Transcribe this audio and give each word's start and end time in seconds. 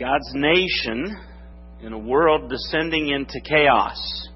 God's 0.00 0.32
nation 0.32 1.14
in 1.82 1.92
a 1.92 1.98
world 1.98 2.48
descending 2.48 3.10
into 3.10 3.38
chaos. 3.46 4.28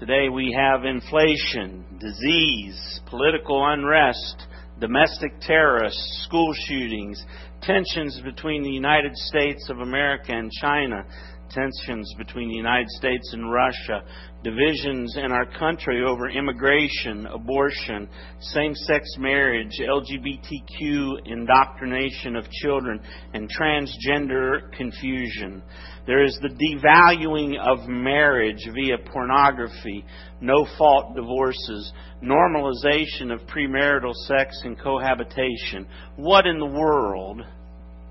Today 0.00 0.28
we 0.28 0.52
have 0.58 0.84
inflation, 0.84 1.84
disease, 2.00 3.00
political 3.06 3.64
unrest, 3.64 4.48
domestic 4.80 5.40
terrorists, 5.40 6.24
school 6.24 6.52
shootings, 6.66 7.24
tensions 7.62 8.20
between 8.24 8.64
the 8.64 8.70
United 8.70 9.14
States 9.14 9.70
of 9.70 9.78
America 9.78 10.32
and 10.32 10.50
China, 10.60 11.04
tensions 11.50 12.12
between 12.16 12.48
the 12.48 12.54
United 12.54 12.88
States 12.90 13.32
and 13.32 13.52
Russia, 13.52 14.02
divisions 14.42 15.16
in 15.16 15.32
our 15.32 15.46
country 15.58 16.02
over 16.06 16.30
immigration, 16.30 17.26
abortion, 17.26 18.08
same 18.40 18.74
sex 18.74 19.04
marriage, 19.18 19.78
LGBTQ 19.80 21.26
indoctrination 21.26 22.36
of 22.36 22.50
children, 22.50 23.00
and 23.34 23.50
transgender 23.50 24.72
confusion. 24.76 25.62
There 26.06 26.24
is 26.24 26.38
the 26.40 26.48
devaluing 26.48 27.58
of 27.58 27.88
marriage 27.88 28.66
via 28.74 28.98
pornography, 29.12 30.04
no 30.40 30.66
fault 30.78 31.14
divorces, 31.14 31.92
normalization 32.22 33.32
of 33.32 33.40
premarital 33.46 34.14
sex 34.26 34.56
and 34.64 34.78
cohabitation. 34.80 35.86
What 36.16 36.46
in 36.46 36.58
the 36.58 36.66
world 36.66 37.42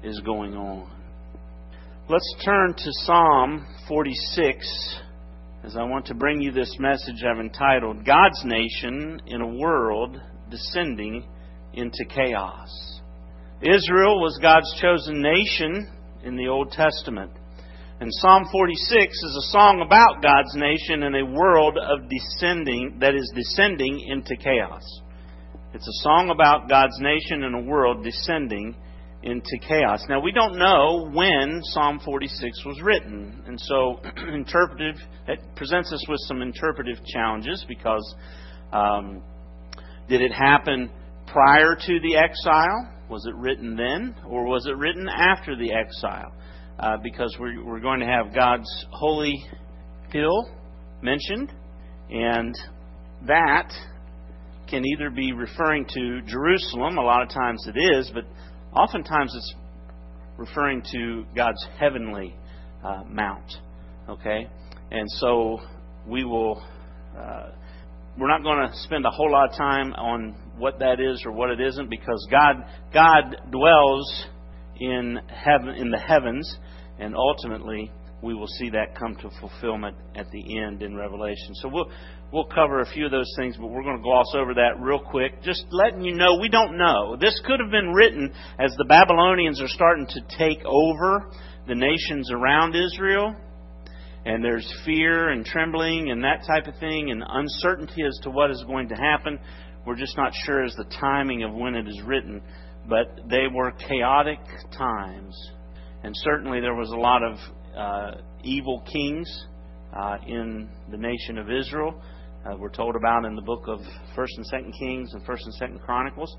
is 0.03 0.19
going 0.21 0.53
on? 0.53 0.98
Let's 2.09 2.35
turn 2.43 2.73
to 2.73 2.91
Psalm 3.05 3.67
46 3.87 4.99
as 5.63 5.75
I 5.77 5.83
want 5.83 6.07
to 6.07 6.15
bring 6.15 6.41
you 6.41 6.51
this 6.51 6.75
message 6.79 7.23
I've 7.23 7.39
entitled 7.39 8.03
God's 8.03 8.43
Nation 8.45 9.21
in 9.27 9.41
a 9.41 9.55
World 9.55 10.19
Descending 10.49 11.23
into 11.73 12.03
Chaos. 12.05 12.99
Israel 13.61 14.21
was 14.21 14.39
God's 14.41 14.73
chosen 14.81 15.21
nation 15.21 15.87
in 16.23 16.35
the 16.35 16.47
Old 16.47 16.71
Testament. 16.71 17.29
And 17.99 18.09
Psalm 18.11 18.45
46 18.51 19.13
is 19.13 19.37
a 19.37 19.51
song 19.51 19.83
about 19.85 20.23
God's 20.23 20.55
nation 20.55 21.03
in 21.03 21.13
a 21.13 21.31
world 21.31 21.77
of 21.77 22.09
descending 22.09 22.97
that 23.01 23.13
is 23.13 23.31
descending 23.35 23.99
into 23.99 24.35
chaos. 24.35 24.81
It's 25.75 25.87
a 25.87 26.01
song 26.01 26.31
about 26.31 26.67
God's 26.67 26.97
nation 26.99 27.43
in 27.43 27.53
a 27.53 27.69
world 27.69 28.03
descending 28.03 28.75
into 29.21 29.57
chaos. 29.67 30.01
Now, 30.07 30.21
we 30.21 30.31
don't 30.31 30.57
know 30.57 31.09
when 31.11 31.61
Psalm 31.63 31.99
46 32.03 32.65
was 32.65 32.81
written, 32.81 33.43
and 33.47 33.59
so 33.59 33.99
interpretive 34.33 34.95
it 35.27 35.39
presents 35.55 35.91
us 35.91 36.03
with 36.07 36.19
some 36.27 36.41
interpretive 36.41 37.03
challenges 37.05 37.65
because 37.67 38.15
um, 38.71 39.21
did 40.07 40.21
it 40.21 40.31
happen 40.31 40.89
prior 41.27 41.75
to 41.75 41.99
the 42.01 42.15
exile? 42.15 42.93
Was 43.09 43.25
it 43.25 43.35
written 43.35 43.75
then, 43.75 44.15
or 44.27 44.45
was 44.45 44.65
it 44.67 44.77
written 44.77 45.09
after 45.09 45.55
the 45.55 45.73
exile? 45.73 46.31
Uh, 46.79 46.95
because 47.03 47.35
we're, 47.39 47.63
we're 47.65 47.81
going 47.81 47.99
to 47.99 48.05
have 48.05 48.33
God's 48.33 48.69
holy 48.91 49.35
hill 50.11 50.49
mentioned, 51.01 51.51
and 52.09 52.55
that 53.27 53.69
can 54.69 54.85
either 54.85 55.09
be 55.09 55.33
referring 55.33 55.85
to 55.87 56.21
Jerusalem, 56.25 56.97
a 56.97 57.01
lot 57.01 57.21
of 57.21 57.29
times 57.29 57.67
it 57.67 57.77
is, 57.77 58.11
but 58.13 58.23
Oftentimes 58.75 59.33
it's 59.35 59.55
referring 60.37 60.83
to 60.91 61.25
God's 61.35 61.63
heavenly 61.79 62.35
uh, 62.83 63.03
mount. 63.07 63.51
Okay? 64.07 64.47
And 64.91 65.07
so 65.17 65.59
we 66.07 66.23
will, 66.23 66.63
uh, 67.17 67.49
we're 68.17 68.27
not 68.27 68.43
going 68.43 68.67
to 68.67 68.77
spend 68.79 69.05
a 69.05 69.11
whole 69.11 69.31
lot 69.31 69.49
of 69.49 69.57
time 69.57 69.93
on 69.93 70.35
what 70.57 70.79
that 70.79 70.99
is 70.99 71.23
or 71.25 71.31
what 71.31 71.49
it 71.49 71.59
isn't 71.59 71.89
because 71.89 72.27
God, 72.31 72.65
God 72.93 73.37
dwells 73.51 74.25
in 74.79 75.19
heaven, 75.27 75.75
in 75.75 75.91
the 75.91 75.99
heavens, 75.99 76.57
and 76.99 77.15
ultimately 77.15 77.91
we 78.21 78.33
will 78.33 78.47
see 78.47 78.69
that 78.69 78.97
come 78.97 79.15
to 79.15 79.29
fulfillment 79.39 79.95
at 80.15 80.29
the 80.31 80.59
end 80.59 80.81
in 80.81 80.95
Revelation. 80.95 81.53
So 81.55 81.69
we'll 81.69 81.89
we'll 82.31 82.45
cover 82.45 82.81
a 82.81 82.85
few 82.85 83.05
of 83.05 83.11
those 83.11 83.31
things, 83.37 83.57
but 83.57 83.67
we're 83.67 83.83
going 83.83 83.97
to 83.97 84.03
gloss 84.03 84.33
over 84.35 84.53
that 84.55 84.79
real 84.79 84.99
quick. 84.99 85.41
Just 85.43 85.65
letting 85.71 86.03
you 86.03 86.15
know, 86.15 86.37
we 86.39 86.49
don't 86.49 86.77
know. 86.77 87.17
This 87.19 87.39
could 87.45 87.59
have 87.59 87.71
been 87.71 87.91
written 87.93 88.33
as 88.59 88.73
the 88.77 88.85
Babylonians 88.85 89.61
are 89.61 89.67
starting 89.67 90.07
to 90.07 90.21
take 90.37 90.63
over 90.65 91.31
the 91.67 91.75
nations 91.75 92.31
around 92.31 92.75
Israel, 92.75 93.35
and 94.25 94.43
there's 94.43 94.67
fear 94.85 95.29
and 95.29 95.45
trembling 95.45 96.11
and 96.11 96.23
that 96.23 96.45
type 96.45 96.67
of 96.67 96.79
thing, 96.79 97.11
and 97.11 97.23
uncertainty 97.27 98.03
as 98.03 98.19
to 98.23 98.29
what 98.29 98.51
is 98.51 98.63
going 98.67 98.89
to 98.89 98.95
happen. 98.95 99.39
We're 99.85 99.95
just 99.95 100.17
not 100.17 100.33
sure 100.45 100.63
as 100.63 100.75
the 100.75 100.85
timing 100.99 101.43
of 101.43 101.53
when 101.53 101.75
it 101.75 101.87
is 101.87 102.01
written, 102.05 102.41
but 102.87 103.29
they 103.29 103.45
were 103.51 103.71
chaotic 103.71 104.39
times. 104.77 105.35
And 106.03 106.13
certainly 106.15 106.59
there 106.59 106.75
was 106.75 106.91
a 106.91 106.95
lot 106.95 107.23
of 107.23 107.37
uh, 107.75 108.21
evil 108.43 108.83
kings 108.91 109.45
uh, 109.93 110.17
in 110.25 110.69
the 110.91 110.97
nation 110.97 111.37
of 111.37 111.49
Israel. 111.49 112.01
Uh, 112.45 112.55
we're 112.57 112.69
told 112.69 112.95
about 112.95 113.25
in 113.25 113.35
the 113.35 113.41
book 113.41 113.65
of 113.67 113.79
First 114.15 114.33
and 114.37 114.45
Second 114.45 114.73
Kings 114.79 115.13
and 115.13 115.25
First 115.25 115.43
and 115.43 115.53
Second 115.55 115.81
Chronicles. 115.81 116.33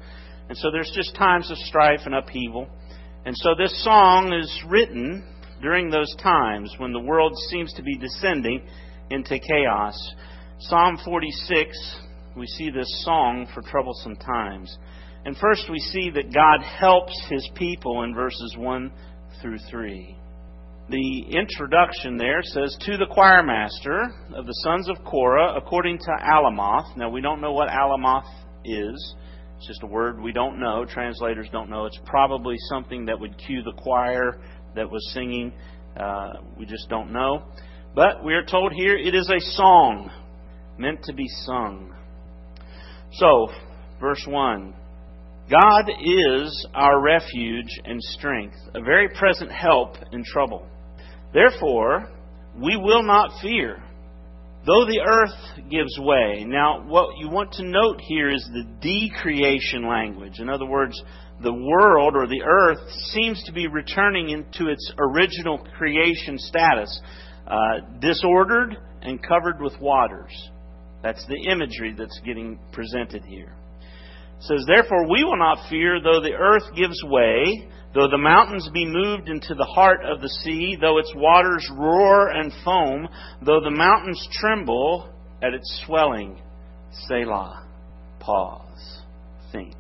And 0.49 0.57
so 0.57 0.71
there's 0.71 0.91
just 0.95 1.15
times 1.15 1.51
of 1.51 1.59
strife 1.59 2.01
and 2.07 2.15
upheaval. 2.15 2.69
And 3.27 3.37
so 3.37 3.51
this 3.55 3.85
song 3.85 4.33
is 4.33 4.51
written 4.67 5.23
during 5.61 5.91
those 5.91 6.15
times 6.23 6.75
when 6.79 6.95
the 6.95 7.01
world 7.01 7.37
seems 7.51 7.75
to 7.75 7.83
be 7.83 7.99
descending 7.99 8.67
into 9.11 9.39
chaos. 9.39 10.15
Psalm 10.61 10.99
46, 11.05 11.97
we 12.35 12.47
see 12.47 12.71
this 12.71 13.05
song 13.05 13.47
for 13.53 13.61
troublesome 13.61 14.17
times. 14.17 14.75
And 15.27 15.37
first 15.37 15.69
we 15.71 15.79
see 15.79 16.09
that 16.15 16.33
God 16.33 16.63
helps 16.63 17.13
his 17.29 17.47
people 17.57 18.05
in 18.05 18.15
verses 18.15 18.55
1 18.57 18.91
through 19.43 19.59
3 19.71 20.17
the 20.91 21.25
introduction 21.31 22.17
there 22.17 22.41
says, 22.43 22.77
To 22.81 22.97
the 22.97 23.07
choir 23.11 23.43
master 23.43 24.13
of 24.35 24.47
the 24.47 24.55
sons 24.65 24.89
of 24.89 24.97
Korah, 25.05 25.55
according 25.57 25.99
to 25.99 26.11
Alamoth. 26.21 26.97
Now, 26.97 27.09
we 27.09 27.21
don't 27.21 27.41
know 27.41 27.53
what 27.53 27.69
Alamoth 27.69 28.29
is. 28.65 29.15
It's 29.57 29.69
just 29.69 29.83
a 29.85 29.87
word 29.87 30.21
we 30.21 30.33
don't 30.33 30.59
know. 30.59 30.85
Translators 30.85 31.49
don't 31.53 31.71
know. 31.71 31.87
It's 31.87 31.99
probably 32.05 32.57
something 32.69 33.05
that 33.07 33.21
would 33.21 33.39
cue 33.39 33.63
the 33.63 33.73
choir 33.81 34.41
that 34.75 34.91
was 34.91 35.09
singing. 35.13 35.53
Uh, 35.97 36.33
we 36.59 36.67
just 36.67 36.89
don't 36.89 37.13
know. 37.13 37.45
But 37.95 38.25
we 38.25 38.35
are 38.35 38.45
told 38.45 38.73
here 38.73 38.97
it 38.97 39.15
is 39.15 39.31
a 39.31 39.41
song 39.53 40.11
meant 40.77 41.05
to 41.05 41.13
be 41.13 41.27
sung. 41.45 41.95
So, 43.13 43.49
verse 44.01 44.25
1 44.27 44.75
God 45.51 45.91
is 46.01 46.67
our 46.75 47.01
refuge 47.01 47.81
and 47.85 48.01
strength, 48.03 48.57
a 48.75 48.81
very 48.81 49.09
present 49.09 49.53
help 49.53 49.97
in 50.13 50.25
trouble. 50.25 50.67
Therefore, 51.33 52.11
we 52.57 52.77
will 52.77 53.03
not 53.03 53.41
fear, 53.41 53.83
though 54.67 54.85
the 54.85 55.01
earth 55.07 55.71
gives 55.71 55.97
way. 55.99 56.45
Now, 56.47 56.85
what 56.87 57.17
you 57.19 57.29
want 57.29 57.53
to 57.53 57.65
note 57.65 58.01
here 58.01 58.29
is 58.29 58.49
the 58.53 58.65
decreation 58.81 59.87
language. 59.87 60.41
In 60.41 60.49
other 60.49 60.67
words, 60.67 61.01
the 61.43 61.53
world 61.53 62.17
or 62.17 62.27
the 62.27 62.43
earth 62.43 62.91
seems 63.13 63.43
to 63.45 63.53
be 63.53 63.67
returning 63.67 64.31
into 64.31 64.71
its 64.71 64.93
original 64.99 65.59
creation 65.79 66.39
status, 66.39 67.01
uh, 67.47 67.81
disordered 68.01 68.77
and 69.03 69.23
covered 69.23 69.61
with 69.61 69.81
waters. 69.81 70.51
That's 71.03 71.25
the 71.27 71.51
imagery 71.51 71.95
that's 71.97 72.21
getting 72.25 72.59
presented 72.73 73.25
here. 73.25 73.55
It 74.41 74.45
says, 74.45 74.65
Therefore, 74.67 75.09
we 75.09 75.23
will 75.23 75.39
not 75.39 75.69
fear, 75.69 76.01
though 76.03 76.21
the 76.21 76.35
earth 76.35 76.75
gives 76.75 77.01
way 77.05 77.69
Though 77.93 78.09
the 78.09 78.19
mountains 78.19 78.69
be 78.73 78.87
moved 78.87 79.29
into 79.29 79.55
the 79.55 79.65
heart 79.65 80.05
of 80.05 80.21
the 80.21 80.29
sea, 80.29 80.77
though 80.81 80.99
its 80.99 81.13
waters 81.17 81.69
roar 81.77 82.29
and 82.29 82.53
foam, 82.65 83.09
though 83.43 83.61
the 83.61 83.71
mountains 83.71 84.29
tremble 84.33 85.13
at 85.43 85.55
its 85.55 85.83
swelling, 85.85 86.41
Selah. 87.09 87.67
Pause. 88.21 89.03
Think. 89.51 89.75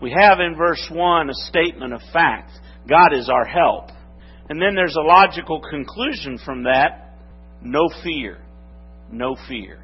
We 0.00 0.14
have 0.16 0.38
in 0.38 0.54
verse 0.56 0.88
1 0.88 1.30
a 1.30 1.34
statement 1.34 1.92
of 1.92 2.00
fact. 2.12 2.52
God 2.88 3.12
is 3.12 3.28
our 3.28 3.44
help. 3.44 3.90
And 4.48 4.62
then 4.62 4.74
there's 4.76 4.96
a 4.96 5.00
logical 5.00 5.60
conclusion 5.68 6.38
from 6.44 6.62
that. 6.64 7.16
No 7.60 7.88
fear. 8.04 8.38
No 9.10 9.36
fear. 9.48 9.80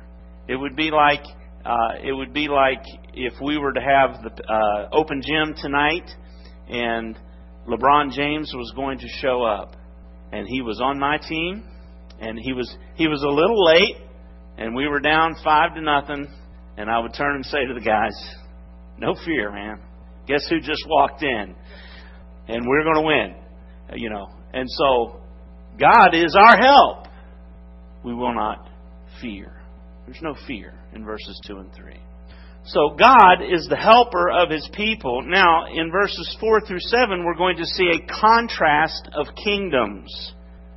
It 0.48 0.56
would 0.56 0.76
be 0.76 0.92
like, 0.92 1.24
uh, 1.64 1.98
it 2.02 2.12
would 2.12 2.32
be 2.32 2.46
like 2.48 2.84
if 3.16 3.32
we 3.42 3.56
were 3.56 3.72
to 3.72 3.80
have 3.80 4.22
the 4.22 4.44
uh, 4.44 4.88
open 4.92 5.22
gym 5.22 5.54
tonight 5.60 6.08
and 6.68 7.18
LeBron 7.66 8.12
James 8.12 8.52
was 8.54 8.72
going 8.76 8.98
to 8.98 9.08
show 9.20 9.42
up, 9.42 9.74
and 10.32 10.46
he 10.48 10.60
was 10.60 10.80
on 10.80 10.98
my 10.98 11.16
team, 11.16 11.64
and 12.20 12.38
he 12.38 12.52
was 12.52 12.72
he 12.94 13.08
was 13.08 13.22
a 13.22 13.28
little 13.28 13.64
late, 13.64 13.96
and 14.58 14.74
we 14.74 14.86
were 14.86 15.00
down 15.00 15.34
five 15.42 15.74
to 15.74 15.80
nothing, 15.80 16.28
and 16.76 16.90
I 16.90 16.98
would 16.98 17.14
turn 17.14 17.36
and 17.36 17.46
say 17.46 17.64
to 17.66 17.74
the 17.74 17.80
guys, 17.80 18.12
"No 18.98 19.14
fear, 19.24 19.50
man. 19.50 19.80
Guess 20.26 20.46
who 20.48 20.60
just 20.60 20.84
walked 20.88 21.22
in, 21.22 21.56
and 22.48 22.66
we're 22.66 22.84
going 22.84 22.96
to 22.96 23.06
win." 23.06 23.98
You 23.98 24.10
know, 24.10 24.28
and 24.52 24.68
so 24.68 25.20
God 25.78 26.14
is 26.14 26.36
our 26.36 26.56
help. 26.56 27.06
We 28.04 28.14
will 28.14 28.34
not 28.34 28.68
fear. 29.20 29.60
There's 30.06 30.22
no 30.22 30.36
fear 30.46 30.74
in 30.94 31.04
verses 31.04 31.40
two 31.46 31.56
and 31.56 31.72
three. 31.74 32.00
So 32.66 32.96
God 32.98 33.42
is 33.48 33.68
the 33.68 33.76
helper 33.76 34.28
of 34.28 34.50
his 34.50 34.68
people. 34.72 35.22
Now, 35.22 35.66
in 35.72 35.92
verses 35.92 36.36
4 36.40 36.62
through 36.62 36.80
7, 36.80 37.24
we're 37.24 37.36
going 37.36 37.58
to 37.58 37.64
see 37.64 37.90
a 37.90 38.20
contrast 38.20 39.08
of 39.14 39.26
kingdoms. 39.36 40.32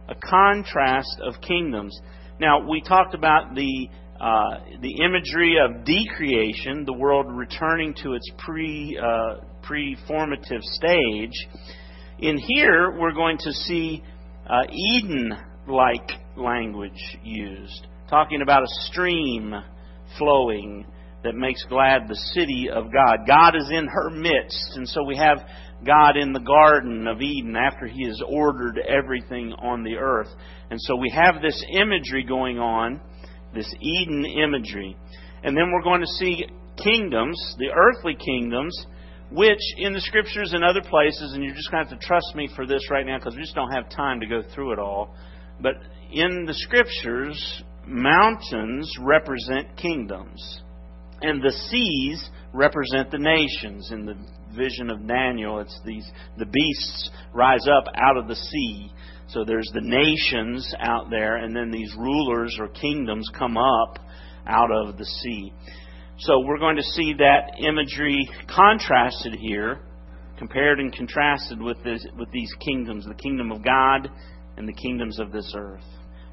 A 0.08 0.14
contrast 0.14 1.20
of 1.24 1.42
kingdoms. 1.42 2.00
Now, 2.40 2.70
we 2.70 2.82
talked 2.82 3.16
about 3.16 3.56
the 3.56 3.90
uh, 4.22 4.60
the 4.82 5.02
imagery 5.02 5.56
of 5.58 5.86
decreation, 5.86 6.84
the 6.86 6.94
world 6.94 7.26
returning 7.30 7.94
to 8.04 8.14
its 8.14 8.30
pre 8.38 9.00
uh, 9.02 9.40
pre-formative 9.64 10.62
stage. 10.62 11.34
In 12.20 12.38
here, 12.38 12.92
we're 13.00 13.14
going 13.14 13.38
to 13.40 13.52
see 13.52 14.04
uh, 14.48 14.64
Eden-like 14.72 16.12
language 16.36 17.18
used, 17.24 17.88
talking 18.10 18.42
about 18.42 18.64
a 18.64 18.68
stream 18.92 19.56
flowing 20.18 20.86
that 21.24 21.36
makes 21.36 21.64
glad 21.66 22.08
the 22.08 22.16
city 22.34 22.70
of 22.74 22.92
God. 22.94 23.28
God 23.28 23.56
is 23.56 23.70
in 23.72 23.88
her 23.88 24.10
midst, 24.10 24.76
and 24.76 24.88
so 24.88 25.04
we 25.04 25.18
have 25.18 25.40
God 25.86 26.18
in 26.18 26.34
the 26.34 26.40
Garden 26.40 27.08
of 27.08 27.22
Eden 27.22 27.56
after 27.56 27.88
He 27.88 28.06
has 28.06 28.22
ordered 28.28 28.80
everything 28.80 29.54
on 29.54 29.84
the 29.84 29.96
earth. 29.96 30.30
And 30.70 30.80
so 30.82 30.96
we 30.96 31.10
have 31.10 31.42
this 31.42 31.64
imagery 31.74 32.24
going 32.24 32.60
on, 32.60 33.02
this 33.54 33.72
Eden 33.80 34.26
imagery. 34.26 34.96
And 35.44 35.56
then 35.56 35.72
we're 35.72 35.84
going 35.84 36.02
to 36.02 36.08
see 36.08 36.46
kingdoms, 36.82 37.56
the 37.58 37.70
earthly 37.74 38.16
kingdoms, 38.16 38.76
which 39.32 39.60
in 39.78 39.94
the 39.94 40.02
scriptures 40.02 40.54
and 40.54 40.64
other 40.64 40.82
places, 40.82 41.34
and 41.34 41.44
you're 41.44 41.56
just 41.56 41.70
going 41.70 41.84
to 41.84 41.90
have 41.90 42.00
to 42.00 42.06
trust 42.06 42.34
me 42.36 42.50
for 42.56 42.66
this 42.66 42.90
right 42.90 43.06
now 43.06 43.18
because 43.18 43.36
we 43.36 43.42
just 43.42 43.56
don't 43.56 43.72
have 43.72 43.90
time 43.90 44.20
to 44.22 44.26
go 44.26 44.42
through 44.54 44.74
it 44.74 44.80
all. 44.80 45.16
But 45.62 45.76
in 46.12 46.46
the 46.46 46.54
scriptures, 46.54 47.64
mountains 47.86 48.92
represent 49.00 49.78
kingdoms 49.78 50.62
and 51.22 51.42
the 51.42 51.52
seas 51.70 52.30
represent 52.54 53.12
the 53.12 53.18
nations. 53.18 53.92
In 53.92 54.06
the 54.06 54.16
vision 54.56 54.90
of 54.90 55.08
Daniel, 55.08 55.60
it's 55.60 55.80
these 55.86 56.10
the 56.38 56.46
beasts 56.46 57.12
rise 57.34 57.68
up 57.68 57.86
out 57.96 58.18
of 58.18 58.28
the 58.28 58.36
sea. 58.36 58.92
So 59.28 59.44
there's 59.46 59.70
the 59.74 59.82
nations 59.82 60.74
out 60.80 61.10
there, 61.12 61.38
and 61.38 61.56
then 61.56 61.70
these 61.70 61.94
rulers 61.96 62.58
or 62.60 62.68
kingdoms 62.70 63.30
come 63.38 63.58
up 63.58 64.00
out 64.48 64.72
of 64.72 64.98
the 64.98 65.06
sea. 65.06 65.54
So 66.18 66.40
we're 66.40 66.58
going 66.58 66.78
to 66.78 66.84
see 66.84 67.14
that 67.14 67.60
imagery 67.60 68.28
contrasted 68.54 69.36
here, 69.36 69.82
compared 70.38 70.80
and 70.80 70.92
contrasted 70.92 71.62
with 71.62 71.82
this, 71.84 72.06
with 72.18 72.32
these 72.32 72.52
kingdoms, 72.60 73.06
the 73.06 73.14
kingdom 73.14 73.52
of 73.52 73.64
God 73.64 74.10
and 74.58 74.68
the 74.68 74.74
kingdoms 74.74 75.20
of 75.20 75.32
this 75.32 75.54
earth. 75.56 75.86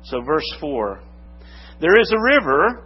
So 0.05 0.23
verse 0.23 0.57
four. 0.61 1.03
There 1.81 2.01
is 2.01 2.11
a 2.11 2.35
river 2.35 2.86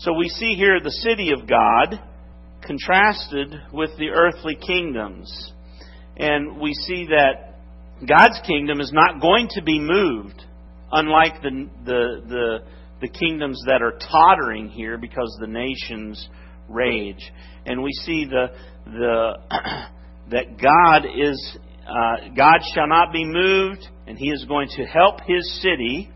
So 0.00 0.14
we 0.14 0.30
see 0.30 0.54
here 0.54 0.80
the 0.80 0.90
city 0.90 1.30
of 1.30 1.46
God 1.46 2.00
contrasted 2.62 3.54
with 3.70 3.90
the 3.98 4.08
earthly 4.08 4.56
kingdoms. 4.56 5.52
And 6.16 6.58
we 6.58 6.72
see 6.72 7.08
that 7.10 7.58
God's 8.08 8.40
kingdom 8.46 8.80
is 8.80 8.90
not 8.94 9.20
going 9.20 9.48
to 9.50 9.62
be 9.62 9.78
moved, 9.78 10.42
unlike 10.90 11.42
the, 11.42 11.68
the, 11.84 12.22
the, 12.26 12.58
the 13.02 13.08
kingdoms 13.08 13.62
that 13.66 13.82
are 13.82 13.98
tottering 14.10 14.70
here 14.70 14.96
because 14.96 15.36
the 15.38 15.46
nations 15.46 16.30
rage. 16.66 17.30
And 17.66 17.82
we 17.82 17.92
see 17.92 18.24
the, 18.24 18.46
the, 18.86 19.34
that 20.30 20.56
God 20.56 21.04
is, 21.04 21.58
uh, 21.86 22.32
God 22.34 22.60
shall 22.74 22.88
not 22.88 23.12
be 23.12 23.26
moved, 23.26 23.86
and 24.06 24.16
He 24.16 24.30
is 24.30 24.46
going 24.48 24.68
to 24.76 24.84
help 24.86 25.20
His 25.26 25.60
city 25.60 26.10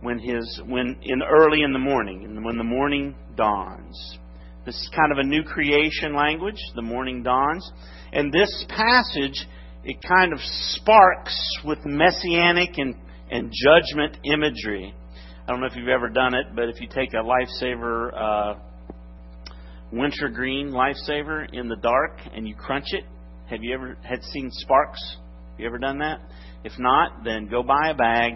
when 0.00 0.18
his 0.18 0.60
when 0.66 0.96
in 1.02 1.22
early 1.22 1.62
in 1.62 1.72
the 1.72 1.78
morning 1.78 2.24
and 2.24 2.44
when 2.44 2.56
the 2.56 2.64
morning 2.64 3.14
dawns. 3.36 4.18
This 4.66 4.74
is 4.74 4.90
kind 4.94 5.10
of 5.10 5.18
a 5.18 5.24
new 5.24 5.42
creation 5.42 6.14
language, 6.14 6.58
the 6.74 6.82
morning 6.82 7.22
dawns. 7.22 7.70
And 8.12 8.32
this 8.32 8.64
passage 8.68 9.46
it 9.84 9.96
kind 10.06 10.32
of 10.32 10.38
sparks 10.42 11.58
with 11.64 11.78
messianic 11.84 12.76
and, 12.76 12.94
and 13.30 13.52
judgment 13.52 14.18
imagery. 14.24 14.94
I 15.46 15.50
don't 15.50 15.60
know 15.60 15.66
if 15.66 15.76
you've 15.76 15.88
ever 15.88 16.08
done 16.08 16.34
it, 16.34 16.46
but 16.54 16.68
if 16.68 16.80
you 16.80 16.88
take 16.88 17.14
a 17.14 17.24
lifesaver 17.24 18.12
uh, 18.14 18.54
wintergreen 19.90 20.70
lifesaver 20.70 21.48
in 21.52 21.68
the 21.68 21.76
dark 21.76 22.20
and 22.34 22.46
you 22.46 22.54
crunch 22.54 22.86
it, 22.90 23.04
have 23.48 23.62
you 23.62 23.74
ever 23.74 23.96
had 24.02 24.22
seen 24.22 24.50
sparks? 24.52 25.00
Have 25.52 25.60
you 25.60 25.66
ever 25.66 25.78
done 25.78 25.98
that? 25.98 26.20
If 26.62 26.72
not, 26.78 27.24
then 27.24 27.48
go 27.48 27.62
buy 27.62 27.88
a 27.88 27.94
bag, 27.94 28.34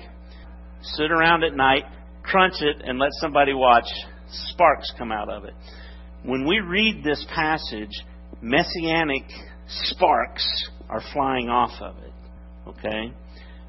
sit 0.97 1.11
around 1.11 1.45
at 1.45 1.55
night, 1.55 1.85
crunch 2.23 2.55
it, 2.61 2.83
and 2.85 2.99
let 2.99 3.11
somebody 3.21 3.55
watch 3.55 3.87
sparks 4.29 4.93
come 4.99 5.13
out 5.13 5.29
of 5.29 5.45
it. 5.45 5.55
When 6.25 6.47
we 6.47 6.61
read 6.61 7.03
this 7.05 7.25
passage, 7.35 7.91
messianic 8.41 9.25
sparks 9.69 10.69
are 10.89 11.03
flying 11.13 11.49
off 11.49 11.81
of 11.81 11.97
it. 11.99 12.13
Okay? 12.69 13.13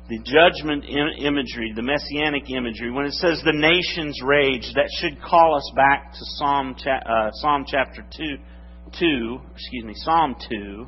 The 0.07 0.19
judgment 0.19 0.85
imagery, 0.85 1.73
the 1.75 1.81
messianic 1.81 2.49
imagery, 2.49 2.91
when 2.91 3.05
it 3.05 3.13
says 3.13 3.41
the 3.43 3.53
nations 3.53 4.19
rage, 4.23 4.71
that 4.75 4.87
should 4.99 5.21
call 5.21 5.55
us 5.55 5.71
back 5.75 6.11
to 6.11 6.19
Psalm, 6.37 6.75
uh, 6.85 7.31
Psalm 7.31 7.65
chapter 7.67 8.05
2, 8.15 8.37
2, 8.99 9.39
excuse 9.55 9.83
me, 9.83 9.93
Psalm 9.95 10.35
2, 10.49 10.87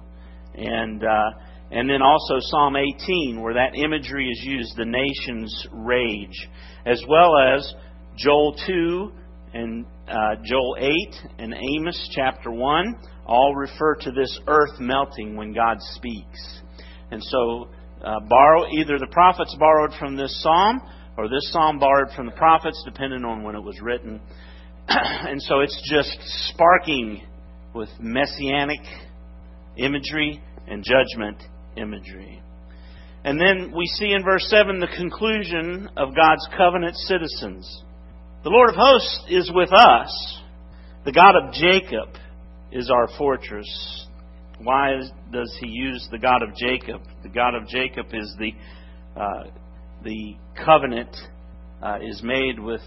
and 0.55 1.03
uh, 1.03 1.31
and 1.71 1.89
then 1.89 2.01
also 2.01 2.35
Psalm 2.39 2.75
18, 2.75 3.41
where 3.41 3.53
that 3.53 3.75
imagery 3.75 4.29
is 4.29 4.41
used, 4.43 4.77
the 4.77 4.85
nations 4.85 5.67
rage, 5.73 6.49
as 6.85 7.03
well 7.09 7.37
as 7.37 7.73
Joel 8.15 8.55
2 8.65 9.11
and 9.53 9.85
uh, 10.07 10.35
Joel 10.45 10.77
8 10.79 10.89
and 11.39 11.53
Amos 11.53 12.09
chapter 12.15 12.51
1 12.51 12.95
all 13.25 13.53
refer 13.55 13.95
to 13.95 14.11
this 14.11 14.39
earth 14.47 14.79
melting 14.79 15.35
when 15.35 15.53
God 15.53 15.77
speaks. 15.95 16.61
And 17.11 17.21
so, 17.23 17.67
uh, 18.03 18.19
borrow 18.29 18.65
either 18.71 18.97
the 18.99 19.07
prophets 19.11 19.55
borrowed 19.59 19.91
from 19.99 20.15
this 20.15 20.41
psalm 20.41 20.81
or 21.17 21.27
this 21.27 21.51
psalm 21.51 21.79
borrowed 21.79 22.09
from 22.15 22.27
the 22.27 22.31
prophets, 22.33 22.81
depending 22.85 23.25
on 23.25 23.43
when 23.43 23.55
it 23.55 23.63
was 23.63 23.81
written. 23.81 24.21
and 24.87 25.41
so 25.41 25.59
it's 25.61 25.81
just 25.91 26.17
sparking 26.49 27.23
with 27.73 27.89
messianic 27.99 28.79
imagery 29.77 30.41
and 30.67 30.83
judgment 30.83 31.41
imagery. 31.77 32.41
And 33.23 33.39
then 33.39 33.73
we 33.75 33.85
see 33.85 34.11
in 34.11 34.23
verse 34.23 34.47
7 34.49 34.79
the 34.79 34.87
conclusion 34.87 35.89
of 35.97 36.15
God's 36.15 36.47
covenant 36.55 36.95
citizens. 36.95 37.83
The 38.43 38.49
Lord 38.49 38.69
of 38.69 38.75
hosts 38.75 39.25
is 39.29 39.51
with 39.53 39.73
us. 39.73 40.41
The 41.05 41.11
God 41.11 41.35
of 41.35 41.53
Jacob 41.53 42.09
is 42.71 42.89
our 42.89 43.07
fortress. 43.17 43.67
Why 44.61 45.01
does 45.31 45.57
he 45.59 45.67
use 45.67 46.07
the 46.11 46.19
God 46.19 46.41
of 46.41 46.55
Jacob? 46.55 47.01
The 47.23 47.29
God 47.29 47.55
of 47.55 47.67
Jacob 47.67 48.07
is 48.13 48.35
the 48.39 48.51
uh, 49.19 49.49
the 50.03 50.35
covenant 50.63 51.15
uh, 51.81 51.97
is 52.01 52.21
made 52.23 52.59
with 52.59 52.81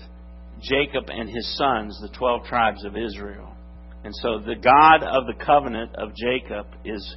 Jacob 0.62 1.04
and 1.08 1.28
his 1.28 1.56
sons, 1.56 1.98
the 2.00 2.08
twelve 2.16 2.44
tribes 2.44 2.84
of 2.84 2.96
Israel. 2.96 3.52
And 4.04 4.14
so 4.16 4.38
the 4.38 4.56
God 4.56 5.02
of 5.02 5.26
the 5.26 5.44
covenant 5.44 5.94
of 5.96 6.10
Jacob 6.14 6.66
is 6.84 7.16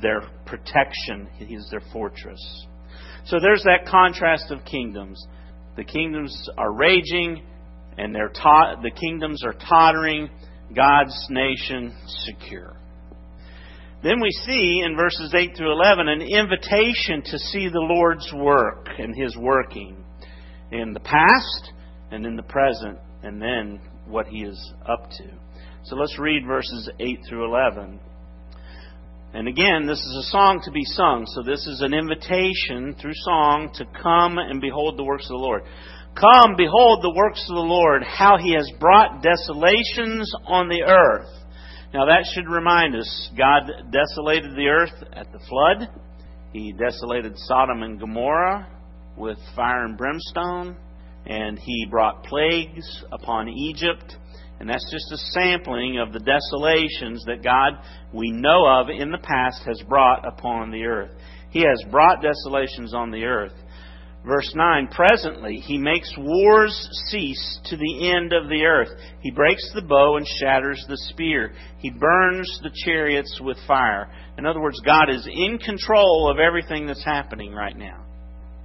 their 0.00 0.22
protection. 0.44 1.28
He's 1.36 1.68
their 1.70 1.82
fortress. 1.92 2.66
So 3.24 3.38
there's 3.40 3.62
that 3.64 3.86
contrast 3.86 4.50
of 4.50 4.64
kingdoms. 4.64 5.26
The 5.76 5.84
kingdoms 5.84 6.48
are 6.56 6.72
raging, 6.72 7.42
and 7.98 8.14
they're 8.14 8.28
to- 8.28 8.78
the 8.82 8.90
kingdoms 8.90 9.44
are 9.44 9.54
tottering. 9.54 10.30
God's 10.74 11.14
nation 11.30 11.92
secure. 12.06 12.76
Then 14.02 14.20
we 14.20 14.30
see 14.30 14.82
in 14.84 14.96
verses 14.96 15.34
8 15.34 15.56
through 15.56 15.72
11 15.72 16.08
an 16.08 16.22
invitation 16.22 17.22
to 17.22 17.38
see 17.38 17.68
the 17.68 17.80
Lord's 17.80 18.32
work 18.32 18.88
and 18.98 19.14
His 19.16 19.36
working 19.36 20.04
in 20.70 20.92
the 20.92 21.00
past 21.00 21.72
and 22.10 22.26
in 22.26 22.36
the 22.36 22.42
present, 22.42 22.98
and 23.22 23.40
then 23.40 23.80
what 24.06 24.26
He 24.26 24.42
is 24.42 24.74
up 24.88 25.10
to. 25.10 25.24
So 25.84 25.96
let's 25.96 26.18
read 26.18 26.44
verses 26.46 26.90
8 27.00 27.18
through 27.28 27.46
11. 27.46 27.98
And 29.36 29.48
again, 29.48 29.86
this 29.86 29.98
is 29.98 30.16
a 30.16 30.30
song 30.30 30.62
to 30.64 30.70
be 30.70 30.82
sung, 30.82 31.26
so 31.26 31.42
this 31.42 31.66
is 31.66 31.82
an 31.82 31.92
invitation 31.92 32.96
through 32.98 33.12
song 33.16 33.68
to 33.74 33.84
come 34.00 34.38
and 34.38 34.62
behold 34.62 34.96
the 34.96 35.04
works 35.04 35.24
of 35.24 35.36
the 35.36 35.44
Lord. 35.44 35.62
Come, 36.14 36.56
behold 36.56 37.02
the 37.02 37.12
works 37.14 37.44
of 37.50 37.54
the 37.54 37.60
Lord, 37.60 38.02
how 38.02 38.38
he 38.38 38.54
has 38.54 38.72
brought 38.80 39.22
desolations 39.22 40.32
on 40.46 40.70
the 40.70 40.84
earth. 40.84 41.28
Now 41.92 42.06
that 42.06 42.24
should 42.32 42.48
remind 42.48 42.96
us 42.96 43.30
God 43.36 43.70
desolated 43.92 44.56
the 44.56 44.68
earth 44.68 45.04
at 45.12 45.30
the 45.30 45.40
flood. 45.50 45.90
He 46.54 46.72
desolated 46.72 47.34
Sodom 47.36 47.82
and 47.82 48.00
Gomorrah 48.00 48.66
with 49.18 49.36
fire 49.54 49.84
and 49.84 49.98
brimstone. 49.98 50.78
And 51.26 51.58
he 51.58 51.84
brought 51.90 52.24
plagues 52.24 53.04
upon 53.12 53.50
Egypt. 53.50 54.16
And 54.58 54.68
that's 54.68 54.90
just 54.90 55.12
a 55.12 55.18
sampling 55.32 55.98
of 55.98 56.12
the 56.12 56.20
desolations 56.20 57.24
that 57.26 57.42
God, 57.42 57.74
we 58.12 58.30
know 58.30 58.66
of 58.66 58.88
in 58.88 59.10
the 59.10 59.18
past, 59.18 59.62
has 59.66 59.82
brought 59.88 60.26
upon 60.26 60.70
the 60.70 60.84
earth. 60.84 61.10
He 61.50 61.60
has 61.60 61.82
brought 61.90 62.22
desolations 62.22 62.94
on 62.94 63.10
the 63.10 63.24
earth. 63.24 63.52
Verse 64.26 64.52
9, 64.56 64.88
presently 64.88 65.56
he 65.56 65.78
makes 65.78 66.12
wars 66.18 66.88
cease 67.10 67.60
to 67.66 67.76
the 67.76 68.10
end 68.10 68.32
of 68.32 68.48
the 68.48 68.64
earth. 68.64 68.88
He 69.20 69.30
breaks 69.30 69.70
the 69.72 69.82
bow 69.82 70.16
and 70.16 70.26
shatters 70.40 70.84
the 70.88 70.96
spear. 71.12 71.52
He 71.78 71.90
burns 71.90 72.58
the 72.62 72.72
chariots 72.84 73.40
with 73.40 73.56
fire. 73.68 74.10
In 74.36 74.44
other 74.44 74.60
words, 74.60 74.80
God 74.84 75.10
is 75.10 75.28
in 75.30 75.58
control 75.58 76.28
of 76.28 76.40
everything 76.40 76.88
that's 76.88 77.04
happening 77.04 77.52
right 77.52 77.76
now. 77.76 78.04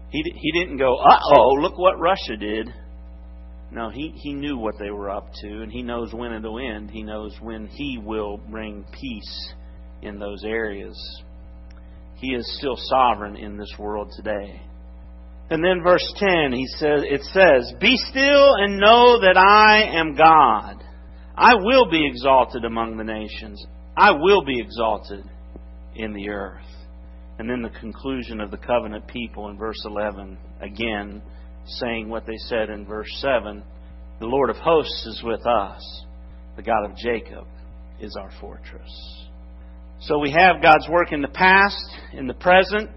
He, 0.10 0.24
he 0.24 0.52
didn't 0.60 0.78
go, 0.78 0.98
uh 0.98 1.20
oh, 1.36 1.54
look 1.62 1.78
what 1.78 2.00
Russia 2.00 2.38
did. 2.38 2.74
No, 3.72 3.90
he, 3.90 4.10
he 4.16 4.34
knew 4.34 4.58
what 4.58 4.75
they 4.78 4.92
were 4.92 5.10
up 5.10 5.32
to, 5.42 5.48
and 5.48 5.72
he 5.72 5.82
knows 5.82 6.13
when 6.13 6.34
it'll 6.34 6.60
end. 6.60 6.92
He 6.92 7.04
knows 7.04 7.34
when 7.42 7.68
he 7.68 7.98
will 7.98 8.38
bring 8.38 8.86
peace 8.92 9.54
in 10.01 10.20
those 10.20 10.44
areas. 10.44 10.98
He 12.16 12.34
is 12.34 12.58
still 12.58 12.75
sovereign 12.78 13.38
in 13.38 13.58
this 13.58 13.74
world 13.80 14.12
today. 14.16 14.62
And 15.50 15.63
then 15.63 15.84
verse 15.84 16.06
10, 16.18 16.51
he 16.54 16.68
says, 16.68 17.04
it 17.04 17.22
says, 17.34 17.74
Be 17.80 17.98
still 17.98 18.56
and 18.56 18.78
know 18.78 19.22
that 19.22 19.38
I 19.38 19.84
am 20.00 20.16
God. 20.16 20.84
I 21.36 21.56
will 21.56 21.90
be 21.90 22.06
exalted 22.06 22.66
among 22.66 22.98
the 22.98 23.04
nations. 23.04 23.66
I 23.96 24.12
will 24.12 24.44
be 24.44 24.60
exalted 24.60 25.24
in 25.96 26.13
the 26.13 26.30
earth. 26.30 26.62
And 27.40 27.50
then 27.50 27.62
the 27.62 27.80
conclusion 27.80 28.40
of 28.40 28.51
the 28.51 28.58
covenant 28.58 29.08
people 29.08 29.50
in 29.50 29.58
verse 29.58 29.82
11, 29.86 30.38
again, 30.62 31.22
saying 31.65 32.10
what 32.10 32.25
they 32.25 32.38
said 32.38 32.70
in 32.70 32.86
verse 32.86 33.10
7 33.20 33.63
The 34.20 34.25
Lord 34.25 34.50
of 34.50 34.58
hosts 34.58 35.06
is 35.06 35.22
with 35.24 35.46
us, 35.46 36.06
the 36.56 36.63
God 36.63 36.86
of 36.86 36.98
Jacob 36.98 37.48
is 38.00 38.15
our 38.20 38.32
fortress. 38.39 39.22
So 40.01 40.18
we 40.18 40.32
have 40.32 40.63
God's 40.63 40.89
work 40.89 41.12
in 41.12 41.22
the 41.22 41.27
past, 41.27 41.77
in 42.13 42.27
the 42.27 42.34
present, 42.34 42.89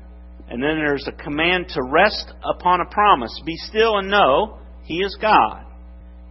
and 0.49 0.63
then 0.63 0.77
there's 0.77 1.07
a 1.07 1.23
command 1.23 1.69
to 1.71 1.83
rest 1.83 2.33
upon 2.43 2.81
a 2.81 2.91
promise. 2.91 3.41
Be 3.45 3.57
still 3.57 3.99
and 3.99 4.11
know 4.11 4.59
He 4.85 4.99
is 4.99 5.17
God. 5.21 5.67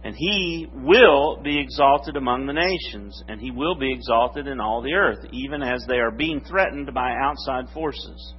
And 0.02 0.14
He 0.16 0.66
will 0.74 1.40
be 1.42 1.58
exalted 1.58 2.16
among 2.16 2.46
the 2.46 2.52
nations, 2.52 3.22
and 3.28 3.40
He 3.40 3.50
will 3.50 3.74
be 3.74 3.92
exalted 3.92 4.46
in 4.46 4.60
all 4.60 4.82
the 4.82 4.92
earth, 4.92 5.24
even 5.32 5.62
as 5.62 5.84
they 5.88 5.96
are 5.96 6.10
being 6.10 6.40
threatened 6.40 6.92
by 6.92 7.12
outside 7.22 7.72
forces. 7.72 8.34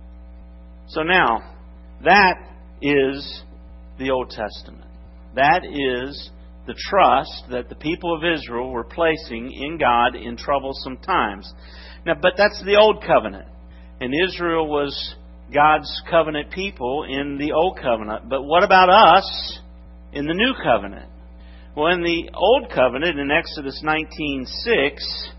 So 0.87 1.01
now, 1.01 1.55
that 2.03 2.35
is 2.81 3.43
the 3.97 4.11
Old 4.11 4.29
Testament. 4.29 4.89
That 5.35 5.63
is 5.65 6.31
the 6.67 6.75
trust 6.89 7.45
that 7.51 7.69
the 7.69 7.75
people 7.75 8.15
of 8.15 8.23
Israel 8.23 8.71
were 8.71 8.83
placing 8.83 9.51
in 9.51 9.77
God 9.77 10.15
in 10.15 10.37
troublesome 10.37 10.97
times. 10.97 11.51
Now, 12.05 12.13
but 12.21 12.33
that's 12.37 12.61
the 12.63 12.75
Old 12.75 13.03
Covenant. 13.05 13.47
And 14.01 14.13
Israel 14.27 14.67
was 14.67 15.15
God's 15.53 15.89
covenant 16.09 16.51
people 16.51 17.05
in 17.07 17.37
the 17.37 17.51
Old 17.51 17.79
Covenant. 17.81 18.29
But 18.29 18.43
what 18.43 18.63
about 18.63 18.89
us 18.89 19.59
in 20.11 20.25
the 20.25 20.33
New 20.33 20.53
Covenant? 20.63 21.09
Well, 21.75 21.93
in 21.93 22.03
the 22.03 22.29
Old 22.33 22.71
Covenant, 22.73 23.19
in 23.19 23.29
Exodus 23.31 23.81
19:6, 23.83 25.29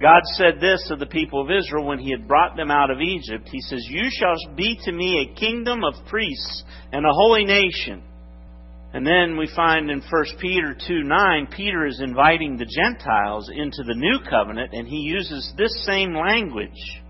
God 0.00 0.22
said 0.34 0.60
this 0.60 0.90
of 0.90 0.98
the 0.98 1.06
people 1.06 1.40
of 1.40 1.50
Israel 1.50 1.86
when 1.86 1.98
He 1.98 2.10
had 2.10 2.28
brought 2.28 2.56
them 2.56 2.70
out 2.70 2.90
of 2.90 3.00
Egypt. 3.00 3.48
He 3.50 3.60
says, 3.60 3.86
"You 3.88 4.10
shall 4.10 4.34
be 4.54 4.76
to 4.84 4.92
me 4.92 5.20
a 5.20 5.34
kingdom 5.38 5.84
of 5.84 5.94
priests 6.06 6.64
and 6.92 7.06
a 7.06 7.12
holy 7.12 7.44
nation." 7.44 8.02
And 8.94 9.04
then 9.04 9.36
we 9.36 9.48
find 9.56 9.90
in 9.90 10.00
1 10.00 10.24
Peter 10.38 10.72
2 10.86 11.02
9, 11.02 11.48
Peter 11.48 11.84
is 11.84 12.00
inviting 12.00 12.56
the 12.56 12.64
Gentiles 12.64 13.50
into 13.52 13.82
the 13.82 13.94
new 13.94 14.20
covenant, 14.30 14.72
and 14.72 14.86
he 14.86 14.98
uses 14.98 15.52
this 15.58 15.84
same 15.84 16.14
language. 16.14 17.02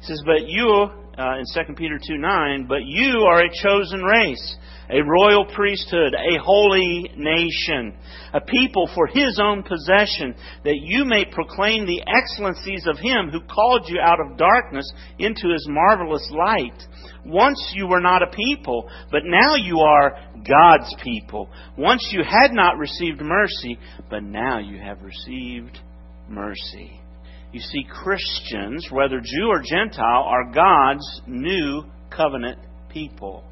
He 0.00 0.06
says, 0.06 0.20
But 0.26 0.48
you, 0.48 0.90
uh, 1.16 1.38
in 1.38 1.44
2 1.54 1.74
Peter 1.74 2.00
2 2.04 2.18
9, 2.18 2.66
but 2.66 2.84
you 2.84 3.20
are 3.28 3.42
a 3.42 3.62
chosen 3.62 4.02
race, 4.02 4.56
a 4.90 5.02
royal 5.02 5.46
priesthood, 5.46 6.14
a 6.14 6.38
holy 6.42 7.10
nation, 7.16 7.94
a 8.34 8.40
people 8.40 8.88
for 8.94 9.06
his 9.06 9.40
own 9.42 9.62
possession, 9.62 10.34
that 10.64 10.78
you 10.82 11.04
may 11.04 11.24
proclaim 11.24 11.86
the 11.86 12.02
excellencies 12.06 12.86
of 12.86 12.98
him 12.98 13.30
who 13.30 13.40
called 13.40 13.88
you 13.88 14.00
out 14.00 14.20
of 14.20 14.36
darkness 14.36 14.90
into 15.18 15.48
his 15.52 15.66
marvelous 15.68 16.28
light. 16.32 16.82
Once 17.24 17.72
you 17.74 17.86
were 17.86 18.00
not 18.00 18.22
a 18.22 18.30
people, 18.34 18.90
but 19.10 19.22
now 19.24 19.54
you 19.54 19.78
are 19.78 20.16
God's 20.46 20.94
people. 21.02 21.48
Once 21.76 22.08
you 22.10 22.22
had 22.24 22.52
not 22.52 22.78
received 22.78 23.20
mercy, 23.20 23.78
but 24.08 24.22
now 24.22 24.58
you 24.58 24.78
have 24.78 25.02
received 25.02 25.78
mercy. 26.28 27.00
You 27.52 27.60
see, 27.60 27.84
Christians, 27.90 28.88
whether 28.90 29.20
Jew 29.20 29.48
or 29.48 29.60
Gentile, 29.62 30.24
are 30.24 30.52
God's 30.52 31.20
new 31.26 31.82
covenant 32.10 32.58
people. 32.88 33.44